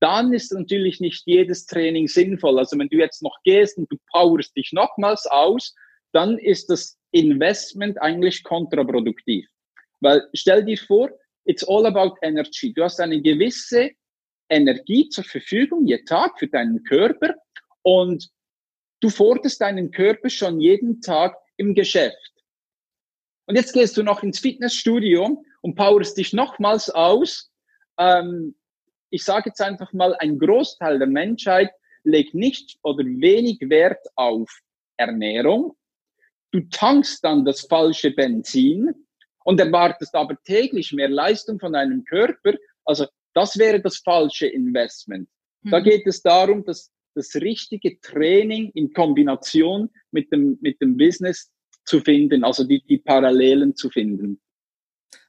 dann 0.00 0.32
ist 0.32 0.52
natürlich 0.52 1.00
nicht 1.00 1.22
jedes 1.26 1.66
Training 1.66 2.08
sinnvoll. 2.08 2.58
Also 2.58 2.78
wenn 2.78 2.88
du 2.88 2.96
jetzt 2.96 3.22
noch 3.22 3.36
gehst 3.44 3.76
und 3.78 3.90
du 3.92 3.96
powerst 4.12 4.56
dich 4.56 4.72
nochmals 4.72 5.26
aus, 5.26 5.74
dann 6.12 6.38
ist 6.38 6.70
das 6.70 6.98
Investment 7.12 8.00
eigentlich 8.00 8.42
kontraproduktiv. 8.42 9.46
Weil 10.00 10.22
stell 10.32 10.64
dir 10.64 10.78
vor, 10.78 11.10
it's 11.44 11.66
all 11.66 11.86
about 11.86 12.16
energy. 12.22 12.72
Du 12.72 12.82
hast 12.82 13.00
eine 13.00 13.20
gewisse 13.20 13.90
Energie 14.48 15.08
zur 15.08 15.24
Verfügung, 15.24 15.86
jeden 15.86 16.06
Tag 16.06 16.38
für 16.38 16.48
deinen 16.48 16.82
Körper 16.84 17.34
und 17.82 18.28
du 19.00 19.10
forderst 19.10 19.60
deinen 19.60 19.90
Körper 19.90 20.30
schon 20.30 20.60
jeden 20.60 21.00
Tag 21.00 21.36
im 21.56 21.74
Geschäft. 21.74 22.16
Und 23.46 23.56
jetzt 23.56 23.72
gehst 23.72 23.96
du 23.96 24.02
noch 24.02 24.22
ins 24.22 24.38
Fitnessstudio 24.38 25.42
und 25.60 25.74
powerst 25.74 26.16
dich 26.16 26.32
nochmals 26.32 26.88
aus. 26.88 27.50
Ähm, 27.98 28.54
ich 29.10 29.24
sage 29.24 29.50
jetzt 29.50 29.60
einfach 29.60 29.92
mal, 29.92 30.14
ein 30.16 30.38
Großteil 30.38 30.98
der 30.98 31.08
Menschheit 31.08 31.70
legt 32.04 32.34
nicht 32.34 32.78
oder 32.82 33.04
wenig 33.04 33.58
Wert 33.60 34.06
auf 34.14 34.48
Ernährung. 34.96 35.76
Du 36.52 36.60
tankst 36.70 37.22
dann 37.24 37.44
das 37.44 37.62
falsche 37.62 38.10
Benzin 38.12 38.94
und 39.44 39.60
erwartest 39.60 40.14
aber 40.14 40.36
täglich 40.44 40.92
mehr 40.92 41.08
Leistung 41.08 41.58
von 41.58 41.72
deinem 41.72 42.04
Körper. 42.04 42.54
Also 42.84 43.06
das 43.34 43.58
wäre 43.58 43.80
das 43.80 43.98
falsche 43.98 44.46
Investment. 44.46 45.28
Da 45.62 45.80
mhm. 45.80 45.84
geht 45.84 46.06
es 46.06 46.22
darum, 46.22 46.64
dass 46.64 46.90
das 47.14 47.34
richtige 47.36 48.00
Training 48.00 48.70
in 48.74 48.92
Kombination 48.92 49.90
mit 50.10 50.32
dem, 50.32 50.58
mit 50.60 50.80
dem 50.80 50.96
Business 50.96 51.50
zu 51.84 52.00
finden, 52.00 52.44
also 52.44 52.64
die, 52.64 52.82
die 52.82 52.98
Parallelen 52.98 53.74
zu 53.74 53.90
finden. 53.90 54.40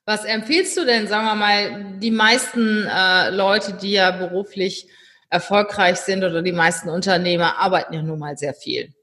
Was 0.05 0.25
empfiehlst 0.25 0.75
du 0.77 0.85
denn, 0.85 1.07
sagen 1.07 1.25
wir 1.25 1.35
mal, 1.35 1.99
die 1.99 2.11
meisten 2.11 2.87
äh, 2.87 3.29
Leute, 3.29 3.73
die 3.73 3.91
ja 3.91 4.11
beruflich 4.11 4.87
erfolgreich 5.29 5.97
sind 5.97 6.23
oder 6.23 6.41
die 6.41 6.51
meisten 6.51 6.89
Unternehmer 6.89 7.57
arbeiten 7.57 7.93
ja 7.93 8.01
nun 8.01 8.19
mal 8.19 8.37
sehr 8.37 8.53
viel. 8.53 8.93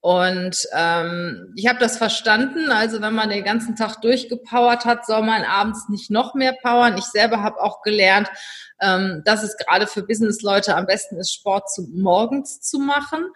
Und 0.00 0.56
ähm, 0.74 1.52
ich 1.56 1.66
habe 1.68 1.78
das 1.78 1.98
verstanden. 1.98 2.72
Also 2.72 3.00
wenn 3.02 3.14
man 3.14 3.28
den 3.28 3.44
ganzen 3.44 3.76
Tag 3.76 4.00
durchgepowert 4.00 4.86
hat, 4.86 5.06
soll 5.06 5.22
man 5.22 5.44
abends 5.44 5.88
nicht 5.88 6.10
noch 6.10 6.34
mehr 6.34 6.54
powern. 6.62 6.96
Ich 6.96 7.04
selber 7.04 7.42
habe 7.42 7.60
auch 7.60 7.82
gelernt, 7.82 8.28
ähm, 8.80 9.22
dass 9.24 9.42
es 9.42 9.56
gerade 9.56 9.86
für 9.86 10.02
Businessleute 10.02 10.74
am 10.74 10.86
besten 10.86 11.16
ist, 11.18 11.32
Sport 11.32 11.70
zu, 11.70 11.86
morgens 11.92 12.60
zu 12.60 12.78
machen 12.78 13.26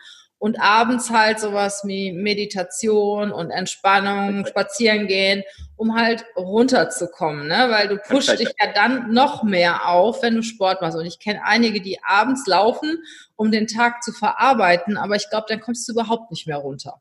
und 0.45 0.61
abends 0.61 1.09
halt 1.09 1.41
sowas 1.41 1.85
wie 1.87 2.13
Meditation 2.13 3.33
und 3.33 3.51
Entspannung, 3.51 4.45
spazieren 4.45 5.07
gehen, 5.07 5.43
um 5.75 5.99
halt 5.99 6.27
runterzukommen, 6.37 7.47
ne? 7.47 7.69
Weil 7.71 7.89
du 7.89 7.97
pusht 7.97 8.39
dich 8.39 8.51
ja 8.61 8.71
dann 8.75 9.11
noch 9.11 9.43
mehr 9.43 9.89
auf, 9.89 10.23
wenn 10.23 10.35
du 10.35 10.43
Sport 10.43 10.83
machst. 10.83 10.99
Und 10.99 11.07
ich 11.07 11.19
kenne 11.19 11.41
einige, 11.45 11.81
die 11.81 11.97
abends 12.07 12.47
laufen, 12.47 13.03
um 13.37 13.51
den 13.53 13.67
Tag 13.67 14.03
zu 14.03 14.13
verarbeiten, 14.13 14.99
aber 14.99 15.17
ich 15.17 15.31
glaube, 15.31 15.47
dann 15.49 15.63
kommst 15.63 15.89
du 15.89 15.93
überhaupt 15.93 16.31
nicht 16.31 16.47
mehr 16.47 16.59
runter. 16.59 17.01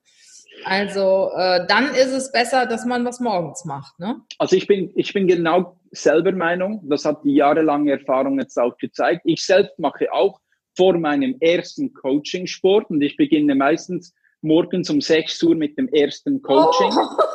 Also 0.64 1.32
äh, 1.36 1.68
dann 1.68 1.94
ist 1.94 2.14
es 2.14 2.32
besser, 2.32 2.66
dass 2.66 2.86
man 2.86 3.04
was 3.04 3.20
morgens 3.20 3.66
macht. 3.66 4.00
Ne? 4.00 4.22
Also 4.40 4.56
ich 4.56 4.68
bin, 4.68 4.94
ich 4.96 5.12
bin 5.12 5.28
genau 5.28 5.76
selber 5.92 6.32
Meinung. 6.32 6.80
Das 6.88 7.04
hat 7.04 7.26
die 7.26 7.36
jahrelange 7.36 7.92
Erfahrung 7.92 8.40
jetzt 8.40 8.58
auch 8.58 8.78
gezeigt. 8.78 9.24
Ich 9.26 9.46
selbst 9.46 9.78
mache 9.80 10.14
auch 10.14 10.40
vor 10.76 10.98
meinem 10.98 11.36
ersten 11.40 11.94
Coaching-Sport 11.94 12.90
und 12.90 13.02
ich 13.02 13.16
beginne 13.18 13.56
meistens 13.56 14.14
morgens 14.42 14.90
um 14.90 15.02
6 15.02 15.42
Uhr 15.44 15.56
mit 15.56 15.78
dem 15.78 15.88
ersten 15.90 16.42
Coaching. 16.42 16.92
Oh. 16.92 17.24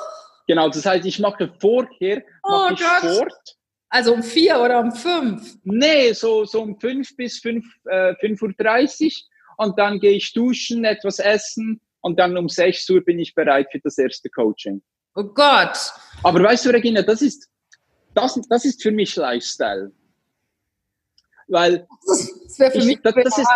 Genau, 0.50 0.70
das 0.70 0.86
heißt, 0.86 1.04
ich 1.04 1.18
mache 1.18 1.52
vorher 1.60 2.24
oh 2.42 2.50
mache 2.50 2.72
ich 2.72 2.80
Sport. 2.80 3.56
Also 3.90 4.14
um 4.14 4.22
vier 4.22 4.58
oder 4.58 4.80
um 4.80 4.92
fünf? 4.92 5.58
Nee, 5.64 6.14
so, 6.14 6.46
so 6.46 6.62
um 6.62 6.80
fünf 6.80 7.14
bis 7.16 7.38
fünf, 7.38 7.66
äh, 7.84 8.14
5.30 8.14 9.04
Uhr 9.04 9.12
und 9.58 9.78
dann 9.78 10.00
gehe 10.00 10.12
ich 10.12 10.32
duschen, 10.32 10.86
etwas 10.86 11.18
essen 11.18 11.82
und 12.00 12.18
dann 12.18 12.36
um 12.36 12.48
6 12.48 12.88
Uhr 12.90 13.04
bin 13.04 13.18
ich 13.18 13.34
bereit 13.34 13.68
für 13.70 13.80
das 13.80 13.98
erste 13.98 14.30
Coaching. 14.30 14.82
Oh 15.14 15.24
Gott. 15.24 15.76
Aber 16.22 16.42
weißt 16.42 16.64
du, 16.64 16.70
Regina, 16.70 17.02
das 17.02 17.22
ist, 17.22 17.48
das, 18.14 18.40
das 18.48 18.64
ist 18.64 18.82
für 18.82 18.90
mich 18.90 19.16
Lifestyle. 19.16 19.92
Weil 21.48 21.86
das, 22.06 22.58
wäre 22.58 22.70
für 22.70 22.78
ich, 22.78 22.84
mich 22.84 23.00
das, 23.02 23.14
das, 23.14 23.38
ist, 23.38 23.50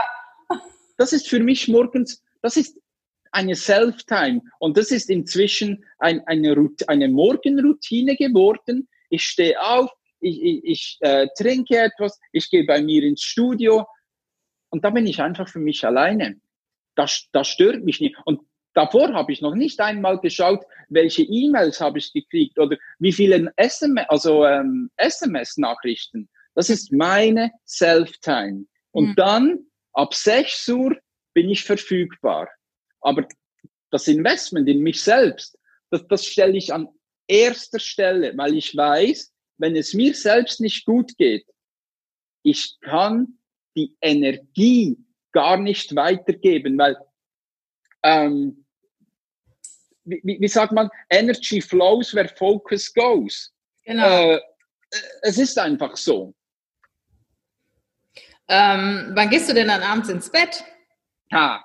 das 0.96 1.12
ist 1.12 1.28
für 1.28 1.40
mich 1.40 1.68
morgens, 1.68 2.22
das 2.40 2.56
ist 2.56 2.78
eine 3.30 3.54
Self-Time. 3.54 4.42
Und 4.58 4.76
das 4.76 4.90
ist 4.90 5.10
inzwischen 5.10 5.84
ein, 5.98 6.26
eine, 6.26 6.54
eine 6.86 7.08
Morgenroutine 7.08 8.16
geworden. 8.16 8.88
Ich 9.08 9.24
stehe 9.24 9.60
auf, 9.60 9.90
ich, 10.20 10.42
ich, 10.42 10.60
ich 10.64 10.98
äh, 11.00 11.28
trinke 11.36 11.78
etwas, 11.78 12.18
ich 12.32 12.48
gehe 12.50 12.64
bei 12.64 12.80
mir 12.80 13.02
ins 13.02 13.22
Studio 13.22 13.86
und 14.70 14.84
da 14.84 14.90
bin 14.90 15.06
ich 15.06 15.20
einfach 15.20 15.48
für 15.48 15.58
mich 15.58 15.84
alleine. 15.84 16.40
Das, 16.94 17.28
das 17.32 17.48
stört 17.48 17.84
mich 17.84 18.00
nicht. 18.00 18.16
Und 18.24 18.40
davor 18.72 19.12
habe 19.12 19.32
ich 19.32 19.42
noch 19.42 19.54
nicht 19.54 19.80
einmal 19.80 20.18
geschaut, 20.18 20.64
welche 20.88 21.22
E-Mails 21.22 21.80
habe 21.80 21.98
ich 21.98 22.12
gekriegt 22.12 22.58
oder 22.58 22.76
wie 22.98 23.12
viele 23.12 23.52
SMS, 23.56 24.06
also 24.08 24.46
ähm, 24.46 24.90
SMS-Nachrichten. 24.96 26.28
Das 26.54 26.70
ist 26.70 26.92
meine 26.92 27.52
Self-Time. 27.66 28.66
Und 28.90 29.10
mhm. 29.10 29.14
dann 29.16 29.66
ab 29.92 30.14
6 30.14 30.68
Uhr 30.68 30.96
bin 31.34 31.48
ich 31.48 31.64
verfügbar. 31.64 32.48
Aber 33.00 33.26
das 33.90 34.08
Investment 34.08 34.68
in 34.68 34.80
mich 34.80 35.02
selbst, 35.02 35.58
das, 35.90 36.06
das 36.08 36.26
stelle 36.26 36.56
ich 36.56 36.72
an 36.72 36.88
erster 37.26 37.78
Stelle, 37.78 38.36
weil 38.36 38.56
ich 38.56 38.76
weiß, 38.76 39.32
wenn 39.58 39.76
es 39.76 39.94
mir 39.94 40.14
selbst 40.14 40.60
nicht 40.60 40.84
gut 40.84 41.16
geht, 41.16 41.46
ich 42.42 42.78
kann 42.80 43.38
die 43.76 43.96
Energie 44.00 44.98
gar 45.32 45.56
nicht 45.56 45.94
weitergeben, 45.94 46.76
weil 46.78 46.96
ähm, 48.02 48.64
wie, 50.04 50.38
wie 50.40 50.48
sagt 50.48 50.72
man, 50.72 50.90
Energy 51.08 51.60
flows 51.60 52.14
where 52.14 52.28
focus 52.28 52.92
goes. 52.92 53.52
Genau. 53.84 54.32
Äh, 54.32 54.40
es 55.22 55.38
ist 55.38 55.58
einfach 55.58 55.96
so. 55.96 56.34
Ähm, 58.54 59.12
wann 59.14 59.30
gehst 59.30 59.48
du 59.48 59.54
denn 59.54 59.68
dann 59.68 59.82
abends 59.82 60.10
ins 60.10 60.30
Bett? 60.30 60.62
Ha. 61.32 61.64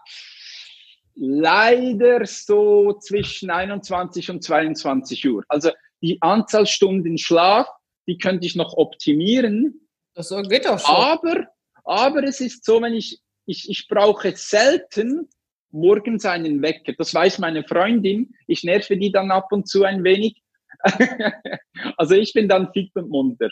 Leider 1.16 2.26
so 2.26 2.94
zwischen 2.94 3.50
21 3.50 4.30
und 4.30 4.42
22 4.42 5.28
Uhr. 5.28 5.44
Also 5.50 5.72
die 6.02 6.18
Anzahl 6.22 6.66
Stunden 6.66 7.18
Schlaf, 7.18 7.68
die 8.08 8.18
könnte 8.18 8.48
ich 8.48 8.56
noch 8.56 8.78
optimieren. 8.78 9.90
Das 10.14 10.30
geht 10.48 10.66
auch 10.66 10.80
schon. 10.80 10.96
Aber, 10.96 11.48
aber 11.84 12.24
es 12.24 12.40
ist 12.40 12.64
so, 12.64 12.82
wenn 12.82 12.94
ich, 12.94 13.20
ich, 13.46 13.70
ich 13.70 13.90
brauche 13.90 14.34
selten 14.38 15.28
morgens 15.72 16.24
einen 16.24 16.62
Wecker. 16.62 16.94
Das 16.98 17.14
weiß 17.14 17.40
meine 17.40 17.66
Freundin. 17.66 18.34
Ich 18.48 18.64
nerve 18.64 18.96
die 18.96 19.12
dann 19.12 19.30
ab 19.32 19.52
und 19.52 19.68
zu 19.68 19.84
ein 19.84 20.06
wenig. 20.06 20.42
also 21.98 22.16
ich 22.16 22.32
bin 22.32 22.48
dann 22.48 22.72
fit 22.72 22.96
und 22.96 23.10
munter. 23.10 23.50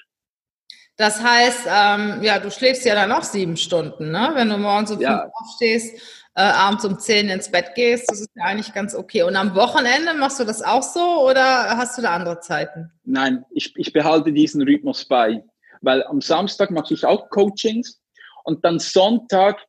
Das 0.98 1.22
heißt, 1.22 1.68
ähm, 1.68 2.24
ja, 2.24 2.40
du 2.40 2.50
schläfst 2.50 2.86
ja 2.86 2.96
dann 2.96 3.12
auch 3.12 3.24
sieben 3.24 3.58
Stunden, 3.58 4.12
ne? 4.12 4.32
Wenn 4.34 4.50
du 4.50 4.58
morgens 4.58 4.92
um 4.92 5.02
ja. 5.02 5.22
fünf 5.22 5.34
aufstehst, 5.34 5.96
äh, 6.36 6.42
abends 6.42 6.86
um 6.86 6.98
zehn 7.00 7.30
ins 7.30 7.52
Bett 7.52 7.76
gehst, 7.76 8.10
das 8.10 8.22
ist 8.22 8.30
ja 8.36 8.46
eigentlich 8.46 8.74
ganz 8.74 8.96
okay. 8.96 9.24
Und 9.24 9.36
am 9.36 9.56
Wochenende 9.56 10.14
machst 10.14 10.40
du 10.40 10.46
das 10.46 10.62
auch 10.62 10.84
so 10.84 11.28
oder 11.30 11.78
hast 11.78 11.98
du 11.98 12.02
da 12.02 12.16
andere 12.16 12.40
Zeiten? 12.40 12.92
Nein, 13.04 13.46
ich, 13.52 13.74
ich 13.76 13.92
behalte 13.92 14.32
diesen 14.32 14.62
Rhythmus 14.62 15.06
bei, 15.06 15.44
weil 15.82 16.04
am 16.04 16.22
Samstag 16.22 16.72
mache 16.72 16.94
ich 16.94 17.06
auch 17.06 17.30
Coachings 17.30 18.02
und 18.44 18.64
dann 18.64 18.80
Sonntag 18.80 19.66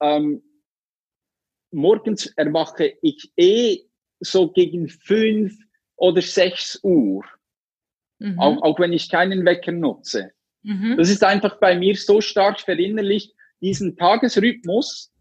ähm, 0.00 0.42
morgens 1.72 2.26
erwache 2.36 2.94
ich 3.02 3.32
eh 3.36 3.84
so 4.20 4.50
gegen 4.50 4.88
fünf, 4.88 5.56
oder 5.98 6.22
6 6.22 6.80
Uhr. 6.82 7.24
Mhm. 8.18 8.38
Auch, 8.38 8.62
auch 8.62 8.80
wenn 8.80 8.92
ich 8.92 9.10
keinen 9.10 9.44
Wecker 9.44 9.72
nutze. 9.72 10.32
Mhm. 10.62 10.96
Das 10.96 11.08
ist 11.08 11.24
einfach 11.24 11.58
bei 11.58 11.76
mir 11.76 11.96
so 11.96 12.20
stark 12.20 12.60
verinnerlicht, 12.60 13.34
diesen 13.60 13.96
Tagesrhythmus. 13.96 15.12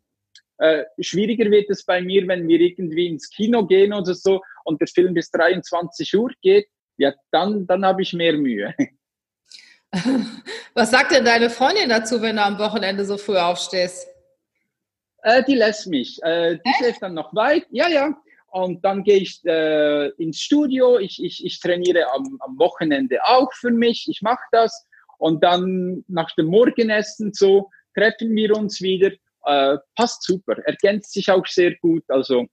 Äh, 0.59 0.85
schwieriger 0.99 1.49
wird 1.51 1.69
es 1.69 1.85
bei 1.85 2.01
mir, 2.01 2.27
wenn 2.27 2.47
wir 2.47 2.59
irgendwie 2.59 3.07
ins 3.07 3.29
Kino 3.29 3.65
gehen 3.65 3.93
oder 3.93 4.15
so 4.15 4.41
und 4.63 4.81
der 4.81 4.87
Film 4.87 5.13
bis 5.13 5.29
23 5.31 6.15
Uhr 6.15 6.31
geht. 6.41 6.67
Ja, 6.97 7.13
dann, 7.31 7.67
dann 7.67 7.85
habe 7.85 8.01
ich 8.01 8.13
mehr 8.13 8.33
Mühe. 8.33 8.73
Was 10.73 10.91
sagt 10.91 11.11
denn 11.11 11.25
deine 11.25 11.49
Freundin 11.49 11.89
dazu, 11.89 12.21
wenn 12.21 12.35
du 12.37 12.43
am 12.43 12.57
Wochenende 12.57 13.05
so 13.05 13.17
früh 13.17 13.37
aufstehst? 13.37 14.07
Äh, 15.21 15.43
die 15.43 15.55
lässt 15.55 15.87
mich. 15.87 16.21
Äh, 16.23 16.57
die 16.65 16.73
schläft 16.77 17.01
dann 17.01 17.13
noch 17.13 17.33
weit. 17.35 17.67
Ja, 17.69 17.87
ja. 17.87 18.15
Und 18.47 18.83
dann 18.83 19.03
gehe 19.03 19.17
ich 19.17 19.43
äh, 19.45 20.07
ins 20.17 20.41
Studio. 20.41 20.97
Ich, 20.97 21.23
ich, 21.23 21.45
ich 21.45 21.59
trainiere 21.59 22.11
am, 22.13 22.37
am 22.39 22.57
Wochenende 22.57 23.23
auch 23.23 23.53
für 23.53 23.71
mich. 23.71 24.07
Ich 24.09 24.21
mache 24.21 24.43
das. 24.51 24.86
Und 25.17 25.43
dann 25.43 26.03
nach 26.07 26.33
dem 26.35 26.47
Morgenessen 26.47 27.33
so 27.33 27.69
treffen 27.95 28.35
wir 28.35 28.55
uns 28.55 28.81
wieder. 28.81 29.11
Äh, 29.45 29.77
passt 29.95 30.23
super. 30.23 30.57
Ergänzt 30.65 31.13
sich 31.13 31.29
auch 31.31 31.45
sehr 31.45 31.75
gut. 31.77 32.03
Also, 32.07 32.45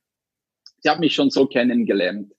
sie 0.80 0.88
hat 0.88 1.00
mich 1.00 1.14
schon 1.14 1.30
so 1.30 1.46
kennengelernt. 1.46 2.32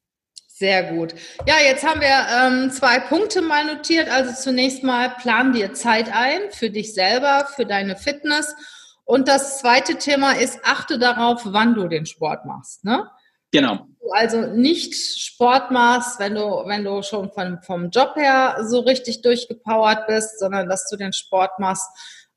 Sehr 0.57 0.93
gut. 0.93 1.13
Ja, 1.45 1.55
jetzt 1.61 1.85
haben 1.85 1.99
wir 1.99 2.07
ähm, 2.07 2.71
zwei 2.71 2.99
Punkte 2.99 3.41
mal 3.41 3.65
notiert. 3.65 4.07
Also 4.09 4.33
zunächst 4.41 4.83
mal 4.83 5.09
plan 5.09 5.51
dir 5.51 5.73
Zeit 5.73 6.09
ein 6.13 6.49
für 6.51 6.69
dich 6.69 6.93
selber, 6.93 7.45
für 7.53 7.65
deine 7.65 7.97
Fitness. 7.97 8.55
Und 9.03 9.27
das 9.27 9.59
zweite 9.59 9.97
Thema 9.97 10.31
ist, 10.31 10.59
achte 10.63 10.97
darauf, 10.97 11.41
wann 11.43 11.75
du 11.75 11.89
den 11.89 12.05
Sport 12.05 12.45
machst. 12.45 12.85
Ne? 12.85 13.05
Genau. 13.51 13.85
Also 14.11 14.41
nicht 14.41 14.93
Sport 14.95 15.71
machst, 15.71 16.19
wenn 16.19 16.35
du, 16.35 16.41
wenn 16.65 16.83
du 16.83 17.01
schon 17.01 17.31
von, 17.31 17.59
vom 17.61 17.89
Job 17.89 18.15
her 18.15 18.57
so 18.67 18.79
richtig 18.79 19.21
durchgepowert 19.21 20.07
bist, 20.07 20.39
sondern 20.39 20.69
dass 20.69 20.89
du 20.89 20.97
den 20.97 21.13
Sport 21.13 21.59
machst, 21.59 21.87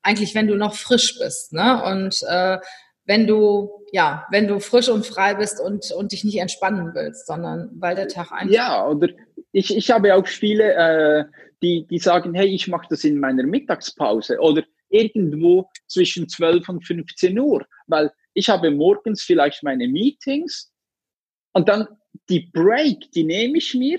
eigentlich 0.02 0.34
wenn 0.34 0.46
du 0.46 0.56
noch 0.56 0.74
frisch 0.74 1.18
bist. 1.18 1.52
Ne? 1.52 1.82
Und 1.84 2.22
äh, 2.28 2.58
wenn 3.04 3.26
du, 3.26 3.70
ja, 3.92 4.26
wenn 4.30 4.46
du 4.46 4.60
frisch 4.60 4.88
und 4.88 5.06
frei 5.06 5.34
bist 5.34 5.60
und, 5.60 5.90
und 5.92 6.12
dich 6.12 6.24
nicht 6.24 6.38
entspannen 6.38 6.92
willst, 6.94 7.26
sondern 7.26 7.70
weil 7.74 7.94
der 7.94 8.08
Tag 8.08 8.32
einfach. 8.32 8.54
Ja, 8.54 8.86
oder 8.86 9.08
ich, 9.52 9.74
ich 9.74 9.90
habe 9.90 10.14
auch 10.14 10.26
viele, 10.26 10.74
äh, 10.74 11.24
die, 11.62 11.86
die 11.86 11.98
sagen, 11.98 12.34
hey, 12.34 12.48
ich 12.48 12.68
mache 12.68 12.86
das 12.90 13.04
in 13.04 13.18
meiner 13.18 13.44
Mittagspause 13.44 14.38
oder 14.40 14.62
irgendwo 14.90 15.68
zwischen 15.86 16.28
12 16.28 16.68
und 16.68 16.86
15 16.86 17.38
Uhr, 17.38 17.66
weil 17.86 18.12
ich 18.34 18.48
habe 18.48 18.70
morgens 18.70 19.22
vielleicht 19.22 19.62
meine 19.62 19.88
Meetings 19.88 20.70
und 21.58 21.68
dann 21.68 21.88
die 22.28 22.48
Break, 22.52 23.10
die 23.10 23.24
nehme 23.24 23.58
ich 23.58 23.74
mir 23.74 23.98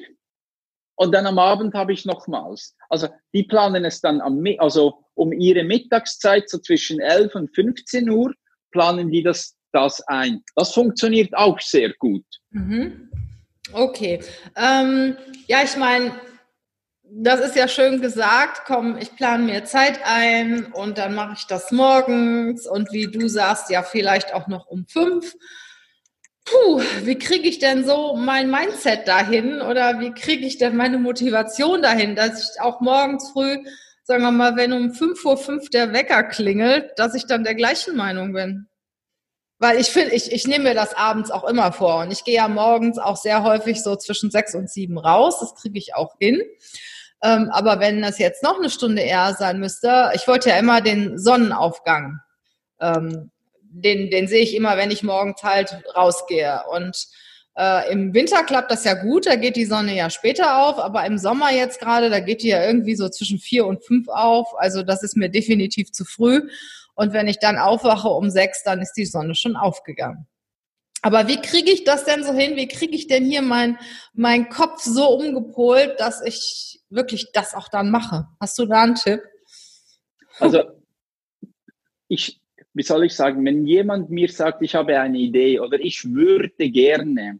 und 0.96 1.14
dann 1.14 1.26
am 1.26 1.38
Abend 1.38 1.74
habe 1.74 1.92
ich 1.92 2.06
nochmals. 2.06 2.74
Also 2.88 3.10
die 3.34 3.44
planen 3.44 3.84
es 3.84 4.00
dann 4.00 4.22
am, 4.22 4.42
also 4.60 5.04
um 5.14 5.34
ihre 5.34 5.66
Mittagszeit, 5.66 6.50
so 6.50 6.60
zwischen 6.60 7.02
11 7.02 7.36
und 7.36 7.54
15 7.54 8.10
Uhr, 8.10 8.34
planen 8.72 9.12
die 9.12 9.24
das, 9.24 9.58
das 9.74 10.00
ein. 10.08 10.42
Das 10.56 10.74
funktioniert 10.74 11.36
auch 11.36 11.60
sehr 11.60 11.92
gut. 12.00 12.24
Mhm. 12.52 13.12
Okay. 13.74 14.22
Ähm, 14.56 15.18
ja, 15.48 15.62
ich 15.62 15.76
meine, 15.76 16.14
das 17.04 17.42
ist 17.42 17.58
ja 17.58 17.68
schön 17.68 18.00
gesagt, 18.00 18.62
komm, 18.68 18.98
ich 18.98 19.14
plane 19.18 19.44
mir 19.44 19.66
Zeit 19.66 20.00
ein 20.06 20.72
und 20.72 20.98
dann 20.98 21.14
mache 21.14 21.34
ich 21.38 21.46
das 21.46 21.74
morgens 21.74 22.66
und 22.66 22.94
wie 22.94 23.08
du 23.08 23.28
sagst, 23.28 23.70
ja, 23.70 23.84
vielleicht 23.84 24.34
auch 24.34 24.48
noch 24.48 24.68
um 24.68 24.86
fünf. 24.88 25.36
Puh, 26.50 26.82
wie 27.04 27.20
kriege 27.20 27.48
ich 27.48 27.60
denn 27.60 27.86
so 27.86 28.16
mein 28.16 28.50
Mindset 28.50 29.08
dahin 29.08 29.62
oder 29.62 30.00
wie 30.00 30.12
kriege 30.12 30.46
ich 30.46 30.58
denn 30.58 30.76
meine 30.76 30.98
Motivation 30.98 31.82
dahin, 31.82 32.16
dass 32.16 32.42
ich 32.42 32.62
auch 32.62 32.82
morgens 32.82 33.30
früh, 33.32 33.58
sagen 34.04 34.24
wir 34.24 34.32
mal, 34.32 34.56
wenn 34.56 34.74
um 34.74 34.94
fünf 34.94 35.24
Uhr 35.26 35.38
fünf 35.38 35.70
der 35.70 35.94
Wecker 35.94 36.24
klingelt, 36.24 36.98
dass 36.98 37.14
ich 37.14 37.28
dann 37.28 37.44
der 37.44 37.54
gleichen 37.54 37.96
Meinung 37.96 38.34
bin? 38.34 38.68
Weil 39.60 39.80
ich 39.80 39.90
finde, 39.90 40.16
ich, 40.16 40.32
ich 40.32 40.48
nehme 40.48 40.70
mir 40.70 40.74
das 40.74 40.96
abends 40.96 41.30
auch 41.30 41.44
immer 41.44 41.72
vor 41.72 42.02
und 42.02 42.12
ich 42.12 42.24
gehe 42.24 42.36
ja 42.36 42.48
morgens 42.48 42.98
auch 42.98 43.18
sehr 43.18 43.44
häufig 43.44 43.84
so 43.84 43.96
zwischen 43.96 44.32
sechs 44.32 44.56
und 44.56 44.72
sieben 44.72 44.98
raus. 44.98 45.40
Das 45.42 45.54
kriege 45.54 45.78
ich 45.78 45.94
auch 45.94 46.16
hin. 46.18 46.42
Ähm, 47.22 47.50
aber 47.52 47.80
wenn 47.80 48.02
das 48.02 48.18
jetzt 48.18 48.42
noch 48.42 48.58
eine 48.58 48.70
Stunde 48.70 49.02
eher 49.02 49.36
sein 49.36 49.60
müsste, 49.60 50.12
ich 50.16 50.28
wollte 50.28 50.50
ja 50.50 50.58
immer 50.58 50.82
den 50.82 51.20
Sonnenaufgang. 51.20 52.20
Ähm, 52.80 53.32
den, 53.72 54.10
den 54.10 54.28
sehe 54.28 54.42
ich 54.42 54.56
immer, 54.56 54.78
wenn 54.78 54.92
ich 54.92 55.04
morgens 55.04 55.42
halt 55.44 55.84
rausgehe. 55.96 56.62
Und 56.72 57.08
äh, 57.56 57.92
im 57.92 58.14
Winter 58.14 58.44
klappt 58.44 58.72
das 58.72 58.84
ja 58.84 58.94
gut, 58.94 59.26
da 59.26 59.36
geht 59.36 59.56
die 59.56 59.66
Sonne 59.66 59.96
ja 59.96 60.10
später 60.10 60.64
auf, 60.64 60.80
aber 60.80 61.06
im 61.06 61.18
Sommer 61.18 61.52
jetzt 61.52 61.80
gerade, 61.80 62.10
da 62.10 62.20
geht 62.20 62.44
die 62.44 62.50
ja 62.50 62.64
irgendwie 62.64 62.96
so 62.96 63.10
zwischen 63.10 63.40
vier 63.40 63.66
und 63.66 63.84
fünf 63.84 64.08
auf. 64.08 64.48
Also 64.58 64.84
das 64.84 65.04
ist 65.04 65.18
mir 65.18 65.30
definitiv 65.30 65.92
zu 65.92 66.06
früh. 66.06 66.50
Und 66.96 67.14
wenn 67.14 67.28
ich 67.28 67.40
dann 67.40 67.58
aufwache 67.58 68.10
um 68.10 68.30
sechs, 68.30 68.64
dann 68.64 68.82
ist 68.82 68.94
die 68.94 69.06
Sonne 69.06 69.36
schon 69.36 69.56
aufgegangen. 69.56 70.28
Aber 71.02 71.28
wie 71.28 71.42
kriege 71.42 71.72
ich 71.72 71.86
das 71.86 72.04
denn 72.04 72.24
so 72.24 72.34
hin? 72.34 72.58
Wie 72.58 72.68
kriege 72.68 72.94
ich 72.94 73.08
denn 73.08 73.24
hier 73.24 73.42
mein, 73.42 73.78
mein 74.14 74.50
Kopf 74.50 74.82
so 74.82 75.08
umgepolt, 75.10 76.00
dass 76.00 76.22
ich 76.22 76.82
wirklich 76.90 77.32
das 77.32 77.54
auch 77.54 77.70
dann 77.70 77.90
mache? 77.90 78.28
Hast 78.40 78.60
du 78.60 78.66
da 78.66 78.84
einen 78.84 78.96
Tipp? 78.96 79.22
Also, 80.40 80.64
ich, 82.10 82.42
wie 82.74 82.84
soll 82.84 83.06
ich 83.06 83.16
sagen, 83.16 83.44
wenn 83.46 83.66
jemand 83.66 84.10
mir 84.10 84.30
sagt, 84.30 84.62
ich 84.62 84.76
habe 84.76 85.00
eine 85.00 85.18
Idee 85.18 85.60
oder 85.60 85.80
ich 85.80 86.06
würde 86.06 86.70
gerne, 86.70 87.40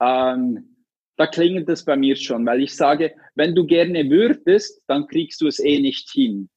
ähm, 0.00 0.76
da 1.16 1.26
klingelt 1.26 1.68
es 1.68 1.84
bei 1.84 1.96
mir 1.96 2.16
schon, 2.16 2.46
weil 2.46 2.62
ich 2.62 2.74
sage, 2.74 3.14
wenn 3.34 3.54
du 3.54 3.66
gerne 3.66 4.08
würdest, 4.08 4.82
dann 4.86 5.06
kriegst 5.06 5.40
du 5.40 5.46
es 5.46 5.58
eh 5.58 5.80
nicht 5.80 6.10
hin. 6.10 6.48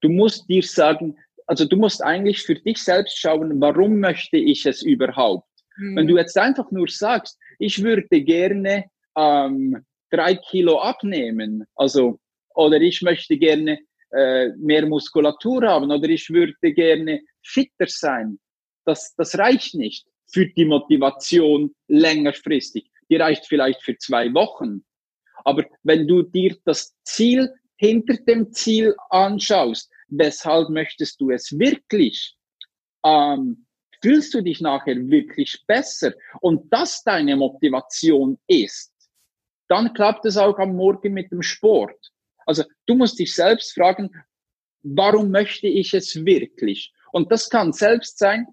Du 0.00 0.08
musst 0.08 0.48
dir 0.48 0.62
sagen, 0.62 1.16
also 1.46 1.64
du 1.64 1.76
musst 1.76 2.04
eigentlich 2.04 2.42
für 2.42 2.54
dich 2.54 2.78
selbst 2.78 3.18
schauen, 3.18 3.60
warum 3.60 4.00
möchte 4.00 4.36
ich 4.36 4.66
es 4.66 4.82
überhaupt? 4.82 5.48
Mhm. 5.76 5.96
Wenn 5.96 6.06
du 6.06 6.16
jetzt 6.16 6.36
einfach 6.36 6.70
nur 6.70 6.88
sagst, 6.88 7.38
ich 7.58 7.82
würde 7.82 8.22
gerne 8.22 8.84
ähm, 9.16 9.84
drei 10.10 10.36
Kilo 10.36 10.78
abnehmen, 10.78 11.64
also 11.74 12.20
oder 12.54 12.80
ich 12.80 13.02
möchte 13.02 13.38
gerne 13.38 13.78
äh, 14.10 14.48
mehr 14.56 14.86
Muskulatur 14.86 15.68
haben 15.68 15.90
oder 15.90 16.08
ich 16.08 16.30
würde 16.30 16.54
gerne 16.60 17.22
fitter 17.42 17.86
sein, 17.86 18.38
das, 18.84 19.14
das 19.16 19.38
reicht 19.38 19.74
nicht 19.74 20.06
für 20.30 20.46
die 20.46 20.64
Motivation 20.64 21.74
längerfristig. 21.88 22.90
Die 23.10 23.16
reicht 23.16 23.46
vielleicht 23.46 23.82
für 23.82 23.96
zwei 23.96 24.32
Wochen. 24.34 24.84
Aber 25.44 25.64
wenn 25.82 26.06
du 26.06 26.22
dir 26.22 26.56
das 26.64 26.94
Ziel 27.04 27.52
hinter 27.76 28.14
dem 28.14 28.52
Ziel 28.52 28.94
anschaust, 29.10 29.90
weshalb 30.08 30.68
möchtest 30.68 31.20
du 31.20 31.30
es 31.30 31.58
wirklich? 31.58 32.36
Ähm, 33.04 33.66
fühlst 34.02 34.34
du 34.34 34.42
dich 34.42 34.60
nachher 34.60 34.96
wirklich 35.08 35.62
besser? 35.66 36.12
Und 36.40 36.72
das 36.72 37.02
deine 37.02 37.36
Motivation 37.36 38.38
ist, 38.46 38.92
dann 39.68 39.92
klappt 39.94 40.24
es 40.24 40.36
auch 40.36 40.58
am 40.58 40.74
Morgen 40.76 41.12
mit 41.12 41.30
dem 41.30 41.42
Sport. 41.42 42.12
Also 42.48 42.64
du 42.86 42.94
musst 42.94 43.18
dich 43.18 43.34
selbst 43.34 43.74
fragen, 43.74 44.08
warum 44.82 45.30
möchte 45.30 45.66
ich 45.66 45.92
es 45.92 46.24
wirklich? 46.24 46.94
Und 47.12 47.30
das 47.30 47.50
kann 47.50 47.74
selbst 47.74 48.18
sein, 48.18 48.46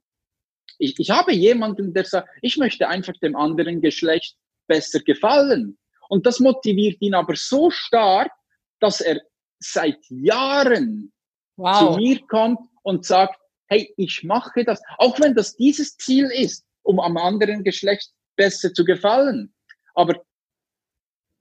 ich, 0.77 0.99
ich 0.99 1.10
habe 1.12 1.31
jemanden, 1.31 1.93
der 1.93 2.03
sagt, 2.03 2.27
ich 2.41 2.58
möchte 2.58 2.89
einfach 2.89 3.13
dem 3.21 3.38
anderen 3.38 3.79
Geschlecht 3.79 4.36
besser 4.67 4.99
gefallen. 4.99 5.77
Und 6.10 6.25
das 6.25 6.41
motiviert 6.41 7.01
ihn 7.01 7.13
aber 7.13 7.38
so 7.38 7.69
stark, 7.69 8.34
dass 8.81 8.99
er 8.99 9.21
seit 9.60 9.99
Jahren 10.10 11.13
wow. 11.55 11.93
zu 11.93 11.97
mir 11.97 12.19
kommt 12.27 12.60
und 12.84 13.05
sagt, 13.05 13.39
hey, 13.67 13.93
ich 13.95 14.25
mache 14.25 14.65
das, 14.65 14.81
auch 14.97 15.17
wenn 15.21 15.36
das 15.36 15.55
dieses 15.55 15.95
Ziel 15.95 16.25
ist, 16.25 16.65
um 16.84 16.99
am 16.99 17.15
anderen 17.15 17.63
Geschlecht 17.63 18.12
besser 18.36 18.73
zu 18.73 18.84
gefallen. 18.84 19.55
Aber 19.93 20.21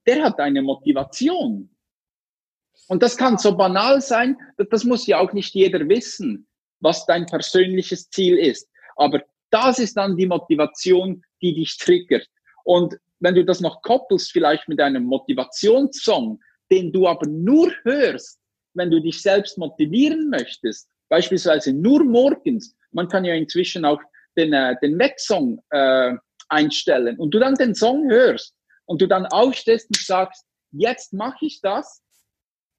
der 0.07 0.23
hat 0.23 0.39
eine 0.39 0.63
Motivation. 0.63 1.74
Und 2.89 3.03
das 3.03 3.17
kann 3.17 3.39
so 3.39 3.57
banal 3.57 4.01
sein, 4.01 4.37
das 4.71 4.85
muss 4.85 5.07
ja 5.07 5.19
auch 5.19 5.33
nicht 5.33 5.55
jeder 5.55 5.89
wissen, 5.89 6.47
was 6.81 7.07
dein 7.07 7.27
persönliches 7.27 8.11
Ziel 8.11 8.39
ist. 8.39 8.69
Aber 8.97 9.23
das 9.51 9.79
ist 9.79 9.97
dann 9.97 10.17
die 10.17 10.27
Motivation, 10.27 11.23
die 11.41 11.55
dich 11.55 11.79
triggert. 11.79 12.27
Und 12.65 12.97
wenn 13.21 13.35
du 13.35 13.45
das 13.45 13.61
noch 13.61 13.83
koppelst, 13.83 14.33
vielleicht 14.33 14.69
mit 14.69 14.81
einem 14.81 15.05
Motivationssong, 15.05 16.41
den 16.71 16.93
du 16.93 17.07
aber 17.07 17.27
nur 17.27 17.73
hörst, 17.85 18.41
wenn 18.75 18.91
du 18.91 19.01
dich 19.01 19.23
selbst 19.23 19.57
motivieren 19.57 20.29
möchtest, 20.29 20.89
beispielsweise 21.09 21.73
nur 21.73 22.05
morgens, 22.05 22.77
man 22.91 23.09
kann 23.09 23.25
ja 23.25 23.35
inzwischen 23.35 23.85
auch 23.85 24.01
den, 24.37 24.53
äh, 24.53 24.77
den 24.83 24.99
Wecksong 24.99 25.63
äh, 25.71 26.15
einstellen 26.49 27.19
und 27.19 27.33
du 27.33 27.39
dann 27.39 27.55
den 27.55 27.75
Song 27.75 28.11
hörst 28.11 28.55
und 28.87 29.01
du 29.01 29.07
dann 29.07 29.27
aufstehst 29.27 29.89
und 29.89 29.97
sagst, 29.97 30.45
jetzt 30.73 31.13
mache 31.13 31.47
ich 31.47 31.61
das. 31.61 32.03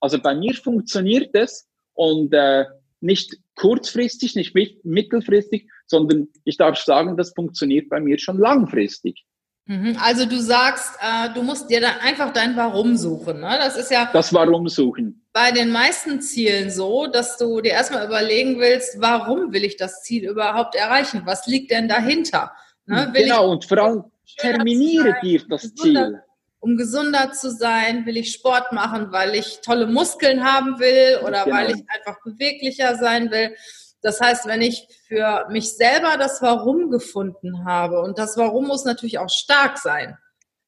Also 0.06 0.22
bei 0.22 0.36
mir 0.36 0.54
funktioniert 0.54 1.34
es 1.34 1.68
und 1.96 2.32
äh, 2.32 2.66
nicht 3.02 3.38
kurzfristig, 3.56 4.36
nicht 4.36 4.54
mittelfristig, 4.84 5.68
sondern 5.88 6.28
ich 6.44 6.58
darf 6.58 6.78
sagen, 6.78 7.18
das 7.18 7.34
funktioniert 7.34 7.90
bei 7.90 8.00
mir 8.00 8.20
schon 8.20 8.38
langfristig. 8.38 9.26
Mhm. 9.66 9.98
Also 10.00 10.28
du 10.28 10.40
sagst, 10.40 10.92
äh, 11.02 11.34
du 11.34 11.42
musst 11.42 11.72
dir 11.72 11.82
dann 11.82 11.98
einfach 12.02 12.32
dein 12.32 12.56
Warum 12.56 12.98
suchen. 12.98 13.40
Ne? 13.40 13.58
Das 13.60 13.76
ist 13.78 13.90
ja 13.90 14.08
das 14.14 14.32
Warum 14.32 14.70
suchen. 14.70 15.26
Bei 15.34 15.50
den 15.50 15.72
meisten 15.72 16.22
Zielen 16.22 16.70
so, 16.70 17.08
dass 17.08 17.40
du 17.40 17.62
dir 17.62 17.72
erstmal 17.72 18.06
überlegen 18.06 18.60
willst, 18.60 19.02
warum 19.02 19.54
will 19.54 19.64
ich 19.64 19.76
das 19.76 20.04
Ziel 20.04 20.30
überhaupt 20.30 20.76
erreichen? 20.76 21.24
Was 21.26 21.48
liegt 21.48 21.72
denn 21.72 21.88
dahinter? 21.88 22.52
Ne? 22.86 23.12
genau, 23.12 23.50
und 23.50 23.66
vor 23.66 23.80
allem 23.80 24.04
terminiere 24.38 25.16
dir 25.24 25.42
das 25.50 25.74
Ziel. 25.74 26.22
Um 26.66 26.78
gesunder 26.78 27.32
zu 27.32 27.52
sein, 27.52 28.08
will 28.08 28.18
ich 28.18 28.32
Sport 28.32 28.72
machen, 28.72 29.12
weil 29.12 29.36
ich 29.36 29.62
tolle 29.62 29.86
Muskeln 29.86 30.44
haben 30.44 30.80
will 30.80 31.20
oder 31.24 31.44
genau. 31.44 31.58
weil 31.58 31.70
ich 31.70 31.84
einfach 31.88 32.20
beweglicher 32.24 32.96
sein 32.96 33.30
will. 33.30 33.56
Das 34.02 34.20
heißt, 34.20 34.48
wenn 34.48 34.64
ich 34.64 34.88
für 35.08 35.46
mich 35.52 35.78
selber 35.78 36.18
das 36.18 36.42
Warum 36.42 36.90
gefunden 36.90 37.66
habe, 37.66 38.02
und 38.02 38.18
das 38.18 38.36
Warum 38.36 38.66
muss 38.66 38.84
natürlich 38.84 39.20
auch 39.20 39.30
stark 39.30 39.78
sein. 39.78 40.18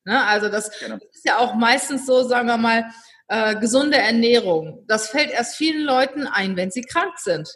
Ne? 0.06 0.24
Also 0.24 0.50
das 0.50 0.70
genau. 0.80 0.98
ist 0.98 1.26
ja 1.26 1.40
auch 1.40 1.56
meistens 1.56 2.06
so, 2.06 2.22
sagen 2.22 2.48
wir 2.48 2.58
mal, 2.58 2.86
äh, 3.28 3.56
gesunde 3.56 3.98
Ernährung. 3.98 4.86
Das 4.88 5.10
fällt 5.10 5.32
erst 5.32 5.56
vielen 5.56 5.84
Leuten 5.84 6.28
ein, 6.28 6.56
wenn 6.58 6.70
sie 6.70 6.84
krank 6.84 7.18
sind. 7.18 7.50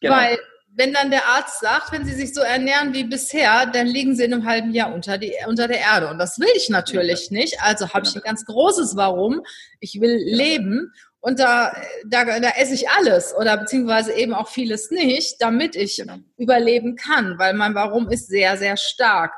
Genau. 0.00 0.16
Weil 0.16 0.38
wenn 0.76 0.92
dann 0.92 1.10
der 1.10 1.26
Arzt 1.26 1.60
sagt, 1.60 1.92
wenn 1.92 2.04
sie 2.04 2.14
sich 2.14 2.34
so 2.34 2.40
ernähren 2.40 2.94
wie 2.94 3.04
bisher, 3.04 3.66
dann 3.66 3.86
liegen 3.86 4.16
sie 4.16 4.24
in 4.24 4.34
einem 4.34 4.44
halben 4.44 4.72
Jahr 4.72 4.92
unter, 4.92 5.18
die, 5.18 5.32
unter 5.46 5.68
der 5.68 5.78
Erde. 5.78 6.08
Und 6.08 6.18
das 6.18 6.38
will 6.38 6.48
ich 6.56 6.68
natürlich 6.68 7.30
nicht. 7.30 7.60
Also 7.62 7.90
habe 7.90 8.06
ich 8.06 8.14
ein 8.14 8.22
ganz 8.22 8.44
großes 8.44 8.96
Warum. 8.96 9.42
Ich 9.78 10.00
will 10.00 10.16
leben. 10.16 10.92
Und 11.20 11.38
da, 11.38 11.72
da, 12.06 12.24
da 12.24 12.50
esse 12.58 12.74
ich 12.74 12.90
alles 12.90 13.34
oder 13.34 13.56
beziehungsweise 13.56 14.12
eben 14.12 14.34
auch 14.34 14.48
vieles 14.48 14.90
nicht, 14.90 15.36
damit 15.40 15.76
ich 15.76 15.96
genau. 15.96 16.16
überleben 16.36 16.96
kann, 16.96 17.38
weil 17.38 17.54
mein 17.54 17.74
Warum 17.74 18.10
ist 18.10 18.28
sehr, 18.28 18.58
sehr 18.58 18.76
stark. 18.76 19.32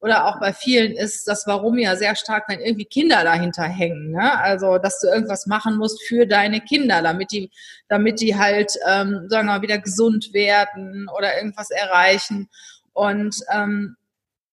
Oder 0.00 0.26
auch 0.26 0.40
bei 0.40 0.54
vielen 0.54 0.92
ist 0.92 1.28
das 1.28 1.46
Warum 1.46 1.78
ja 1.78 1.94
sehr 1.94 2.16
stark, 2.16 2.48
wenn 2.48 2.60
irgendwie 2.60 2.86
Kinder 2.86 3.22
dahinter 3.22 3.64
hängen. 3.64 4.12
Ne? 4.12 4.40
Also, 4.40 4.78
dass 4.78 4.98
du 5.00 5.08
irgendwas 5.08 5.46
machen 5.46 5.76
musst 5.76 6.02
für 6.02 6.26
deine 6.26 6.60
Kinder, 6.62 7.02
damit 7.02 7.32
die, 7.32 7.50
damit 7.88 8.20
die 8.20 8.36
halt, 8.36 8.72
ähm, 8.88 9.26
sagen 9.28 9.48
wir 9.48 9.54
mal, 9.56 9.62
wieder 9.62 9.78
gesund 9.78 10.32
werden 10.32 11.08
oder 11.14 11.36
irgendwas 11.36 11.70
erreichen. 11.70 12.48
Und 12.94 13.36
ähm, 13.52 13.96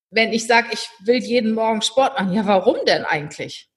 wenn 0.10 0.34
ich 0.34 0.48
sage, 0.48 0.68
ich 0.72 0.90
will 1.06 1.18
jeden 1.18 1.54
Morgen 1.54 1.82
Sport 1.82 2.20
machen, 2.20 2.34
ja, 2.34 2.46
warum 2.46 2.78
denn 2.86 3.06
eigentlich? 3.06 3.70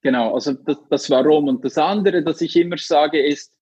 Genau, 0.00 0.34
also 0.34 0.54
das, 0.54 0.78
das 0.88 1.10
Warum. 1.10 1.48
Und 1.48 1.64
das 1.64 1.76
andere, 1.76 2.22
das 2.22 2.40
ich 2.40 2.56
immer 2.56 2.78
sage, 2.78 3.22
ist, 3.22 3.52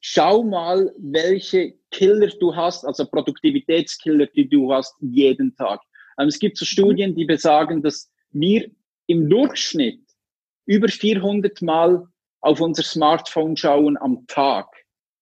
schau 0.00 0.42
mal, 0.44 0.92
welche 0.98 1.74
Killer 1.90 2.30
du 2.38 2.54
hast, 2.54 2.84
also 2.84 3.06
Produktivitätskiller, 3.06 4.26
die 4.26 4.48
du 4.48 4.72
hast 4.72 4.94
jeden 5.00 5.56
Tag. 5.56 5.80
Es 6.16 6.38
gibt 6.38 6.56
so 6.56 6.64
Studien, 6.64 7.14
die 7.14 7.24
besagen, 7.24 7.82
dass 7.82 8.10
wir 8.30 8.70
im 9.06 9.28
Durchschnitt 9.28 10.00
über 10.66 10.88
400 10.88 11.60
Mal 11.62 12.06
auf 12.40 12.60
unser 12.60 12.82
Smartphone 12.82 13.56
schauen 13.56 13.96
am 13.98 14.26
Tag. 14.26 14.66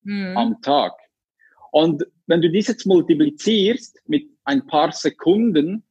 Mhm. 0.03 0.37
Am 0.37 0.63
Tag. 0.63 0.93
Und 1.71 2.05
wenn 2.27 2.43
du 2.43 2.51
dies 2.51 2.69
jetzt 2.69 2.87
multiplizierst 2.87 3.99
mit 4.07 4.29
ein 4.45 4.67
paar 4.67 4.93
Sekunden, 4.93 5.85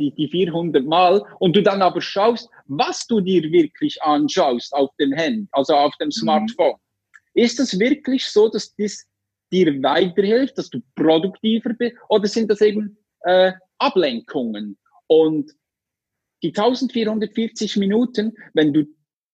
die, 0.00 0.12
die 0.12 0.28
400 0.28 0.84
Mal 0.84 1.22
und 1.40 1.54
du 1.54 1.62
dann 1.62 1.82
aber 1.82 2.00
schaust, 2.00 2.48
was 2.66 3.06
du 3.06 3.20
dir 3.20 3.42
wirklich 3.50 4.02
anschaust 4.02 4.72
auf 4.72 4.90
dem 4.98 5.12
Handy, 5.12 5.46
also 5.52 5.74
auf 5.74 5.94
dem 5.96 6.08
mhm. 6.08 6.12
Smartphone. 6.12 6.72
Mhm. 6.72 7.42
Ist 7.42 7.60
es 7.60 7.78
wirklich 7.78 8.26
so, 8.26 8.48
dass 8.48 8.74
das 8.76 9.06
dir 9.52 9.82
weiterhilft, 9.82 10.58
dass 10.58 10.70
du 10.70 10.80
produktiver 10.94 11.70
bist 11.74 11.96
oder 12.08 12.26
sind 12.26 12.50
das 12.50 12.60
eben 12.60 12.96
äh, 13.22 13.52
Ablenkungen? 13.78 14.78
Und 15.06 15.52
die 16.42 16.48
1440 16.48 17.76
Minuten, 17.76 18.36
wenn 18.54 18.72
du 18.72 18.84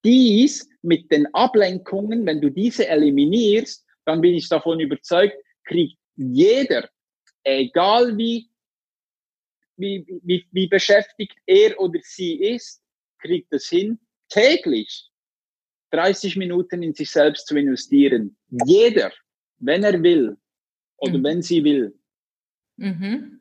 dies 0.04 0.68
mit 0.82 1.10
den 1.10 1.26
Ablenkungen, 1.34 2.26
wenn 2.26 2.40
du 2.40 2.50
diese 2.50 2.86
eliminierst, 2.88 3.84
dann 4.04 4.20
bin 4.20 4.34
ich 4.34 4.48
davon 4.48 4.80
überzeugt, 4.80 5.36
kriegt 5.64 5.98
jeder, 6.16 6.88
egal 7.42 8.16
wie 8.16 8.48
wie, 9.76 10.06
wie, 10.22 10.46
wie 10.52 10.66
beschäftigt 10.68 11.36
er 11.46 11.78
oder 11.80 11.98
sie 12.02 12.34
ist, 12.34 12.82
kriegt 13.18 13.52
es 13.52 13.68
hin, 13.68 13.98
täglich 14.28 15.08
30 15.90 16.36
Minuten 16.36 16.82
in 16.82 16.94
sich 16.94 17.10
selbst 17.10 17.46
zu 17.46 17.56
investieren. 17.56 18.36
Jeder, 18.66 19.12
wenn 19.58 19.84
er 19.84 20.02
will 20.02 20.36
oder 20.96 21.18
mhm. 21.18 21.24
wenn 21.24 21.42
sie 21.42 21.62
will. 21.64 21.98
Mhm. 22.76 23.33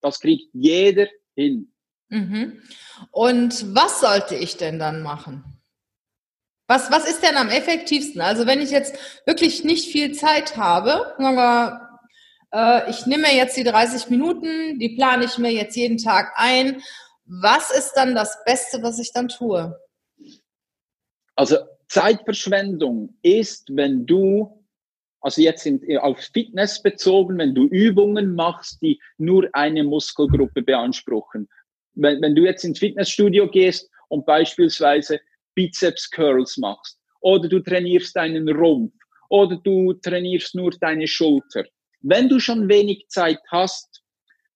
Das 0.00 0.20
kriegt 0.20 0.48
jeder 0.52 1.08
hin. 1.34 1.72
Mhm. 2.08 2.62
Und 3.10 3.74
was 3.74 4.00
sollte 4.00 4.34
ich 4.34 4.56
denn 4.56 4.78
dann 4.78 5.02
machen? 5.02 5.44
Was, 6.66 6.90
was 6.90 7.08
ist 7.08 7.22
denn 7.22 7.36
am 7.36 7.48
effektivsten? 7.48 8.20
Also 8.20 8.46
wenn 8.46 8.60
ich 8.60 8.70
jetzt 8.70 8.94
wirklich 9.26 9.64
nicht 9.64 9.90
viel 9.90 10.12
Zeit 10.12 10.56
habe, 10.56 11.14
sagen 11.18 11.36
wir, 11.36 11.88
äh, 12.52 12.90
ich 12.90 13.06
nehme 13.06 13.34
jetzt 13.34 13.56
die 13.56 13.64
30 13.64 14.10
Minuten, 14.10 14.78
die 14.78 14.90
plane 14.90 15.24
ich 15.24 15.38
mir 15.38 15.50
jetzt 15.50 15.76
jeden 15.76 15.98
Tag 15.98 16.32
ein. 16.36 16.82
Was 17.24 17.70
ist 17.70 17.92
dann 17.94 18.14
das 18.14 18.38
Beste, 18.44 18.82
was 18.82 18.98
ich 18.98 19.12
dann 19.12 19.28
tue? 19.28 19.78
Also 21.36 21.56
Zeitverschwendung 21.88 23.16
ist, 23.22 23.74
wenn 23.74 24.06
du, 24.06 24.57
also 25.20 25.42
jetzt 25.42 25.64
sind 25.64 25.84
auf 25.98 26.18
Fitness 26.32 26.82
bezogen, 26.82 27.38
wenn 27.38 27.54
du 27.54 27.66
Übungen 27.66 28.34
machst, 28.34 28.80
die 28.82 29.00
nur 29.16 29.48
eine 29.52 29.82
Muskelgruppe 29.82 30.62
beanspruchen. 30.62 31.48
Wenn, 31.94 32.22
wenn 32.22 32.34
du 32.34 32.44
jetzt 32.44 32.64
ins 32.64 32.78
Fitnessstudio 32.78 33.48
gehst 33.48 33.90
und 34.08 34.24
beispielsweise 34.26 35.20
Bizeps 35.54 36.10
Curls 36.10 36.56
machst 36.58 36.98
oder 37.20 37.48
du 37.48 37.58
trainierst 37.60 38.14
deinen 38.14 38.48
Rumpf 38.48 38.94
oder 39.28 39.56
du 39.56 39.92
trainierst 39.94 40.54
nur 40.54 40.70
deine 40.70 41.08
Schulter, 41.08 41.64
wenn 42.00 42.28
du 42.28 42.38
schon 42.38 42.68
wenig 42.68 43.06
Zeit 43.08 43.40
hast, 43.50 44.02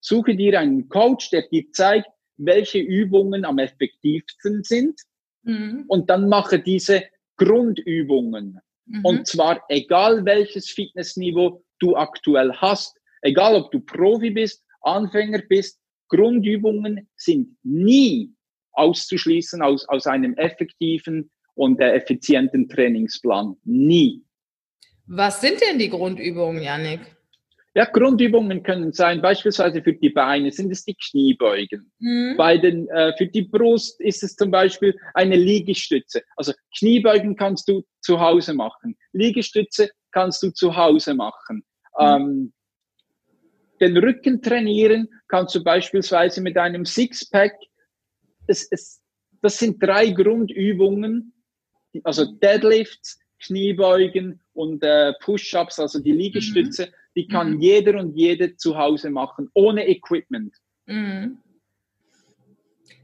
suche 0.00 0.36
dir 0.36 0.60
einen 0.60 0.88
Coach, 0.88 1.30
der 1.30 1.42
dir 1.48 1.70
zeigt, 1.72 2.08
welche 2.36 2.78
Übungen 2.78 3.44
am 3.44 3.58
effektivsten 3.58 4.62
sind. 4.62 5.00
Mhm. 5.42 5.84
Und 5.88 6.08
dann 6.08 6.28
mache 6.28 6.60
diese 6.60 7.04
Grundübungen. 7.36 8.60
Mhm. 8.86 9.04
Und 9.04 9.26
zwar 9.26 9.62
egal 9.68 10.24
welches 10.24 10.70
Fitnessniveau 10.70 11.62
du 11.78 11.96
aktuell 11.96 12.52
hast, 12.54 12.96
egal 13.22 13.54
ob 13.56 13.70
du 13.70 13.80
Profi 13.80 14.30
bist, 14.30 14.64
Anfänger 14.82 15.42
bist, 15.48 15.80
Grundübungen 16.08 17.08
sind 17.16 17.56
nie 17.62 18.34
auszuschließen 18.72 19.62
aus, 19.62 19.88
aus 19.88 20.06
einem 20.06 20.34
effektiven 20.34 21.30
und 21.54 21.80
äh, 21.80 21.92
effizienten 21.92 22.68
Trainingsplan. 22.68 23.56
Nie. 23.64 24.24
Was 25.06 25.40
sind 25.40 25.60
denn 25.60 25.78
die 25.78 25.90
Grundübungen, 25.90 26.62
Janik? 26.62 27.00
Ja, 27.74 27.86
Grundübungen 27.86 28.62
können 28.62 28.92
sein, 28.92 29.22
beispielsweise 29.22 29.82
für 29.82 29.94
die 29.94 30.10
Beine 30.10 30.50
sind 30.50 30.70
es 30.70 30.84
die 30.84 30.94
Kniebeugen. 30.94 31.90
Mhm. 32.00 32.34
Bei 32.36 32.58
den, 32.58 32.86
äh, 32.88 33.16
für 33.16 33.26
die 33.26 33.42
Brust 33.42 33.98
ist 34.00 34.22
es 34.22 34.36
zum 34.36 34.50
Beispiel 34.50 34.98
eine 35.14 35.36
Liegestütze. 35.36 36.22
Also 36.36 36.52
Kniebeugen 36.78 37.34
kannst 37.34 37.68
du 37.68 37.82
zu 38.02 38.20
Hause 38.20 38.52
machen. 38.52 38.96
Liegestütze 39.12 39.90
kannst 40.10 40.42
du 40.42 40.50
zu 40.50 40.76
Hause 40.76 41.14
machen. 41.14 41.64
Mhm. 41.98 42.04
Ähm, 42.04 42.52
den 43.80 43.96
Rücken 43.96 44.42
trainieren 44.42 45.08
kannst 45.28 45.54
du 45.54 45.64
beispielsweise 45.64 46.42
mit 46.42 46.58
einem 46.58 46.84
Sixpack. 46.84 47.54
Es, 48.46 48.68
es, 48.70 49.00
das 49.40 49.58
sind 49.58 49.82
drei 49.82 50.10
Grundübungen, 50.10 51.32
also 52.04 52.26
Deadlifts, 52.26 53.18
Kniebeugen 53.40 54.42
und 54.52 54.84
äh, 54.84 55.14
Push-ups, 55.20 55.80
also 55.80 56.00
die 56.00 56.12
Liegestütze. 56.12 56.86
Mhm 56.86 57.01
die 57.16 57.28
kann 57.28 57.54
mhm. 57.54 57.60
jeder 57.60 58.00
und 58.00 58.16
jede 58.16 58.56
zu 58.56 58.76
Hause 58.76 59.10
machen, 59.10 59.50
ohne 59.54 59.88
Equipment. 59.88 60.54
Mhm. 60.86 61.38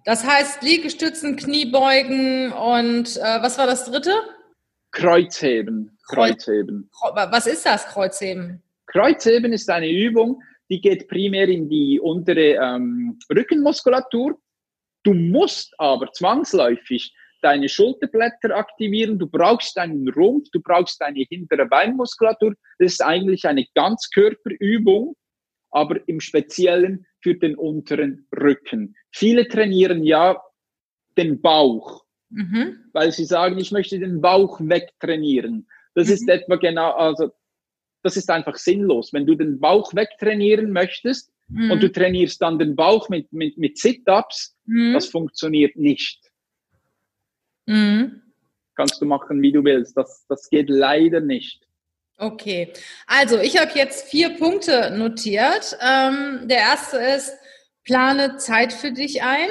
Das 0.05 0.27
heißt 0.27 0.63
Liegestützen, 0.63 1.37
Kniebeugen 1.37 2.53
und 2.53 3.17
äh, 3.17 3.43
was 3.43 3.59
war 3.59 3.67
das 3.67 3.85
dritte? 3.85 4.13
Kreuzheben. 4.91 5.99
Kreuzheben. 6.09 6.89
Was 7.13 7.47
ist 7.47 7.67
das 7.67 7.87
Kreuzheben? 7.87 8.63
Kreuzheben 8.87 9.53
ist 9.53 9.69
eine 9.69 9.91
Übung, 9.91 10.43
die 10.71 10.81
geht 10.81 11.09
primär 11.09 11.49
in 11.49 11.69
die 11.69 12.01
untere 12.01 12.55
ähm, 12.55 13.19
Rückenmuskulatur. 13.31 14.39
Du 15.03 15.13
musst 15.13 15.75
aber 15.79 16.11
zwangsläufig 16.13 17.15
deine 17.43 17.69
Schulterblätter 17.69 18.57
aktivieren, 18.57 19.19
du 19.19 19.27
brauchst 19.27 19.77
deinen 19.77 20.09
Rumpf, 20.09 20.49
du 20.53 20.61
brauchst 20.61 21.01
deine 21.01 21.25
hintere 21.29 21.67
Beinmuskulatur. 21.67 22.55
Das 22.79 22.93
ist 22.93 23.05
eigentlich 23.05 23.47
eine 23.47 23.67
Ganzkörperübung, 23.75 25.17
aber 25.71 26.01
im 26.09 26.21
Speziellen 26.21 27.07
für 27.21 27.35
den 27.35 27.57
unteren 27.57 28.27
Rücken. 28.35 28.95
Viele 29.13 29.49
trainieren 29.49 30.05
ja 30.05 30.41
den 31.17 31.41
Bauch, 31.41 32.05
mhm. 32.31 32.85
weil 32.93 33.13
sie 33.13 33.25
sagen, 33.25 33.59
ich 33.59 33.73
möchte 33.73 33.99
den 33.99 34.21
Bauch 34.21 34.61
wegtrainieren. 34.61 35.69
Das 35.95 36.09
mhm. 36.09 36.15
ist 36.15 36.29
etwa 36.29 36.57
genau, 36.57 36.93
also 36.93 37.31
das 38.03 38.17
ist 38.17 38.31
einfach 38.31 38.57
sinnlos. 38.57 39.13
Wenn 39.13 39.27
du 39.27 39.35
den 39.35 39.59
Bauch 39.59 39.95
wegtrainieren 39.95 40.73
möchtest, 40.73 41.33
mhm. 41.49 41.71
und 41.71 41.83
du 41.83 41.91
trainierst 41.91 42.41
dann 42.41 42.59
den 42.59 42.77
Bauch 42.77 43.09
mit, 43.09 43.33
mit, 43.33 43.59
mit 43.59 43.79
Sit-Ups, 43.79 44.57
mhm. 44.67 44.93
das 44.95 45.07
funktioniert 45.07 45.77
nicht. 45.77 46.28
Mhm. 47.69 48.23
Kannst 48.77 49.01
du 49.01 49.05
machen, 49.05 49.43
wie 49.43 49.53
du 49.53 49.63
willst. 49.63 49.97
Das, 49.97 50.25
das 50.29 50.49
geht 50.49 50.71
leider 50.71 51.21
nicht. 51.21 51.67
Okay, 52.17 52.73
also 53.07 53.39
ich 53.39 53.61
habe 53.61 53.71
jetzt 53.75 54.09
vier 54.09 54.31
Punkte 54.31 54.91
notiert. 54.97 55.77
Ähm, 55.81 56.49
der 56.49 56.59
erste 56.59 56.97
ist, 56.97 57.33
plane 57.85 58.39
Zeit 58.39 58.73
für 58.73 58.91
dich 58.91 59.23
ein. 59.23 59.49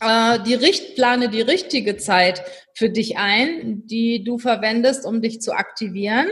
Äh, 0.00 0.40
die 0.44 0.54
Richt, 0.54 0.94
plane 0.94 1.30
die 1.30 1.40
richtige 1.40 1.96
Zeit 1.96 2.44
für 2.74 2.90
dich 2.90 3.16
ein, 3.16 3.86
die 3.86 4.22
du 4.22 4.38
verwendest, 4.38 5.04
um 5.04 5.20
dich 5.22 5.40
zu 5.40 5.52
aktivieren. 5.52 6.28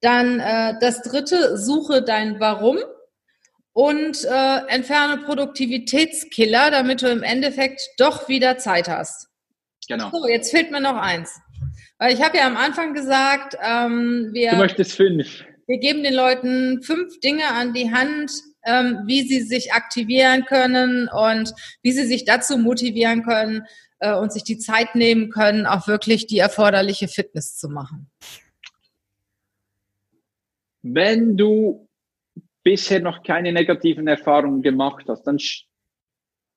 Dann 0.00 0.40
äh, 0.40 0.74
das 0.80 1.02
dritte, 1.02 1.58
suche 1.58 2.02
dein 2.02 2.38
Warum 2.40 2.78
und 3.72 4.24
äh, 4.24 4.58
entferne 4.68 5.22
Produktivitätskiller, 5.24 6.70
damit 6.70 7.02
du 7.02 7.08
im 7.08 7.22
Endeffekt 7.22 7.82
doch 7.98 8.28
wieder 8.28 8.56
Zeit 8.56 8.88
hast. 8.88 9.28
Genau. 9.88 10.10
So, 10.10 10.28
jetzt 10.28 10.50
fehlt 10.50 10.70
mir 10.70 10.80
noch 10.80 10.96
eins. 10.96 11.40
Weil 11.98 12.14
ich 12.14 12.22
habe 12.22 12.36
ja 12.36 12.46
am 12.46 12.56
Anfang 12.56 12.94
gesagt, 12.94 13.56
ähm, 13.62 14.30
wir. 14.32 14.50
Du 14.50 14.56
möchtest 14.56 14.92
fünf. 14.92 15.44
Wir 15.66 15.78
geben 15.78 16.02
den 16.02 16.14
Leuten 16.14 16.82
fünf 16.82 17.18
Dinge 17.20 17.48
an 17.48 17.72
die 17.72 17.92
Hand, 17.92 18.30
ähm, 18.64 19.02
wie 19.06 19.22
sie 19.22 19.40
sich 19.40 19.72
aktivieren 19.72 20.44
können 20.44 21.08
und 21.08 21.52
wie 21.82 21.92
sie 21.92 22.06
sich 22.06 22.24
dazu 22.24 22.58
motivieren 22.58 23.24
können 23.24 23.64
äh, 23.98 24.14
und 24.14 24.32
sich 24.32 24.44
die 24.44 24.58
Zeit 24.58 24.94
nehmen 24.94 25.30
können, 25.30 25.66
auch 25.66 25.88
wirklich 25.88 26.26
die 26.26 26.38
erforderliche 26.38 27.08
Fitness 27.08 27.56
zu 27.56 27.68
machen. 27.68 28.10
Wenn 30.82 31.36
du 31.36 31.88
bisher 32.62 33.00
noch 33.00 33.22
keine 33.22 33.52
negativen 33.52 34.06
Erfahrungen 34.06 34.62
gemacht 34.62 35.06
hast, 35.08 35.24
dann 35.24 35.38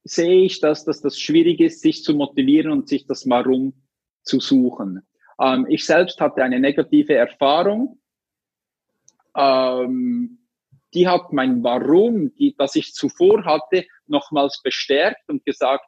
sehe 0.04 0.46
ich, 0.46 0.60
dass, 0.60 0.86
dass 0.86 1.02
das 1.02 1.20
schwierig 1.20 1.60
ist, 1.60 1.82
sich 1.82 2.04
zu 2.04 2.14
motivieren 2.14 2.72
und 2.72 2.88
sich 2.88 3.06
das 3.06 3.30
Warum 3.30 3.74
zu 4.24 4.40
suchen. 4.40 5.08
Ähm, 5.40 5.66
ich 5.70 5.86
selbst 5.86 6.20
hatte 6.20 6.44
eine 6.44 6.60
negative 6.60 7.16
Erfahrung. 7.16 8.00
Ähm, 9.36 10.40
die 10.94 11.08
hat 11.08 11.32
mein 11.32 11.64
Warum, 11.64 12.34
die, 12.36 12.56
das 12.58 12.76
ich 12.76 12.94
zuvor 12.94 13.46
hatte, 13.46 13.86
nochmals 14.08 14.62
bestärkt 14.64 15.30
und 15.30 15.46
gesagt, 15.46 15.86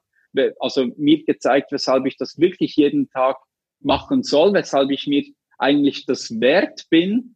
also 0.60 0.86
mir 0.97 1.24
gezeigt, 1.26 1.71
weshalb 1.71 2.06
ich 2.06 2.17
das 2.17 2.39
wirklich 2.39 2.76
jeden 2.76 3.10
Tag 3.10 3.38
machen 3.80 4.24
soll, 4.24 4.54
weshalb 4.54 4.91
ich 4.91 5.08
mir 5.08 5.26
eigentlich 5.58 6.06
das 6.06 6.39
wert 6.39 6.88
bin. 6.89 7.36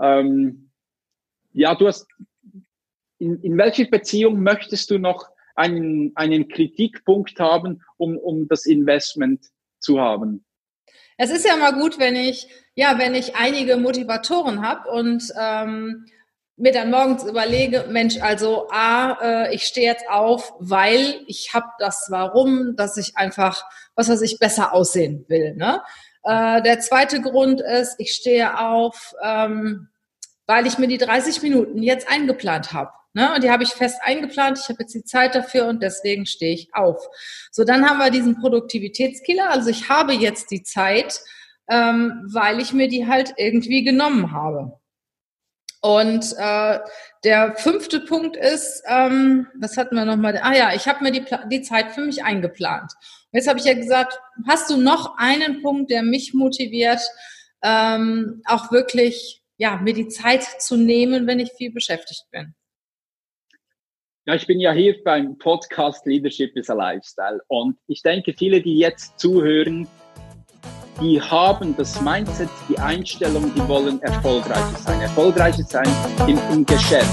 Ähm, 0.00 0.70
ja, 1.52 1.74
du 1.74 1.86
hast, 1.86 2.06
in, 3.18 3.40
in 3.42 3.56
welcher 3.58 3.84
Beziehung 3.84 4.42
möchtest 4.42 4.90
du 4.90 4.98
noch 4.98 5.28
einen, 5.54 6.12
einen 6.14 6.48
Kritikpunkt 6.48 7.38
haben, 7.38 7.82
um, 7.96 8.16
um 8.16 8.48
das 8.48 8.66
Investment 8.66 9.46
zu 9.80 10.00
haben? 10.00 10.44
Es 11.18 11.30
ist 11.30 11.46
ja 11.46 11.56
mal 11.56 11.72
gut, 11.72 11.98
wenn 11.98 12.16
ich, 12.16 12.48
ja, 12.74 12.98
wenn 12.98 13.14
ich 13.14 13.36
einige 13.36 13.76
Motivatoren 13.76 14.66
habe 14.66 14.90
und 14.90 15.22
ähm, 15.38 16.06
mir 16.56 16.72
dann 16.72 16.90
morgens 16.90 17.24
überlege, 17.24 17.86
Mensch, 17.88 18.20
also 18.20 18.68
A, 18.70 19.18
äh, 19.20 19.54
ich 19.54 19.64
stehe 19.64 19.86
jetzt 19.86 20.08
auf, 20.08 20.52
weil 20.58 21.20
ich 21.26 21.54
habe 21.54 21.66
das 21.78 22.06
Warum, 22.10 22.76
dass 22.76 22.96
ich 22.96 23.16
einfach, 23.16 23.64
was 23.94 24.08
weiß 24.08 24.22
ich, 24.22 24.38
besser 24.38 24.72
aussehen 24.72 25.24
will. 25.28 25.54
Ne? 25.54 25.82
Äh, 26.24 26.62
der 26.62 26.80
zweite 26.80 27.20
Grund 27.20 27.60
ist, 27.60 27.96
ich 27.98 28.12
stehe 28.12 28.58
auf, 28.60 29.14
ähm, 29.22 29.88
weil 30.46 30.66
ich 30.66 30.78
mir 30.78 30.88
die 30.88 30.98
30 30.98 31.42
Minuten 31.42 31.82
jetzt 31.82 32.08
eingeplant 32.08 32.72
habe. 32.72 32.92
Ne? 33.14 33.34
Und 33.34 33.44
die 33.44 33.50
habe 33.50 33.62
ich 33.62 33.70
fest 33.70 34.00
eingeplant. 34.02 34.58
Ich 34.58 34.68
habe 34.68 34.78
jetzt 34.80 34.94
die 34.94 35.04
Zeit 35.04 35.34
dafür 35.34 35.66
und 35.66 35.82
deswegen 35.82 36.26
stehe 36.26 36.54
ich 36.54 36.74
auf. 36.74 37.06
So, 37.50 37.64
dann 37.64 37.88
haben 37.88 37.98
wir 37.98 38.10
diesen 38.10 38.40
Produktivitätskiller. 38.40 39.50
Also 39.50 39.68
ich 39.68 39.88
habe 39.88 40.12
jetzt 40.14 40.50
die 40.50 40.62
Zeit, 40.62 41.20
ähm, 41.68 42.26
weil 42.32 42.60
ich 42.60 42.72
mir 42.72 42.88
die 42.88 43.06
halt 43.06 43.34
irgendwie 43.36 43.84
genommen 43.84 44.32
habe. 44.32 44.78
Und 45.82 46.34
äh, 46.38 46.78
der 47.24 47.56
fünfte 47.56 48.00
Punkt 48.00 48.36
ist, 48.36 48.84
ähm, 48.86 49.48
was 49.58 49.76
hatten 49.76 49.96
wir 49.96 50.04
nochmal? 50.04 50.38
Ah 50.40 50.54
ja, 50.54 50.74
ich 50.74 50.86
habe 50.86 51.02
mir 51.02 51.10
die, 51.10 51.24
die 51.50 51.62
Zeit 51.62 51.92
für 51.92 52.02
mich 52.02 52.22
eingeplant. 52.22 52.92
Und 53.32 53.36
jetzt 53.36 53.48
habe 53.48 53.58
ich 53.58 53.64
ja 53.64 53.74
gesagt, 53.74 54.18
hast 54.46 54.70
du 54.70 54.76
noch 54.76 55.18
einen 55.18 55.60
Punkt, 55.60 55.90
der 55.90 56.04
mich 56.04 56.34
motiviert, 56.34 57.00
ähm, 57.62 58.42
auch 58.44 58.70
wirklich, 58.70 59.42
ja, 59.56 59.76
mir 59.76 59.92
die 59.92 60.08
Zeit 60.08 60.44
zu 60.44 60.76
nehmen, 60.76 61.26
wenn 61.26 61.40
ich 61.40 61.52
viel 61.52 61.72
beschäftigt 61.72 62.26
bin? 62.30 62.54
Ja, 64.24 64.36
ich 64.36 64.46
bin 64.46 64.60
ja 64.60 64.70
hier 64.70 64.94
beim 65.02 65.36
Podcast 65.36 66.06
Leadership 66.06 66.56
is 66.56 66.70
a 66.70 66.74
Lifestyle 66.74 67.40
und 67.48 67.76
ich 67.88 68.02
denke, 68.02 68.32
viele, 68.32 68.62
die 68.62 68.78
jetzt 68.78 69.18
zuhören, 69.18 69.88
die 71.00 71.20
haben 71.20 71.76
das 71.76 72.00
Mindset, 72.00 72.48
die 72.68 72.78
Einstellung, 72.78 73.52
die 73.52 73.66
wollen 73.66 74.00
erfolgreich 74.02 74.76
sein. 74.76 75.00
Erfolgreich 75.00 75.56
sein 75.66 75.88
im, 76.28 76.38
im 76.52 76.64
Geschäft. 76.64 77.10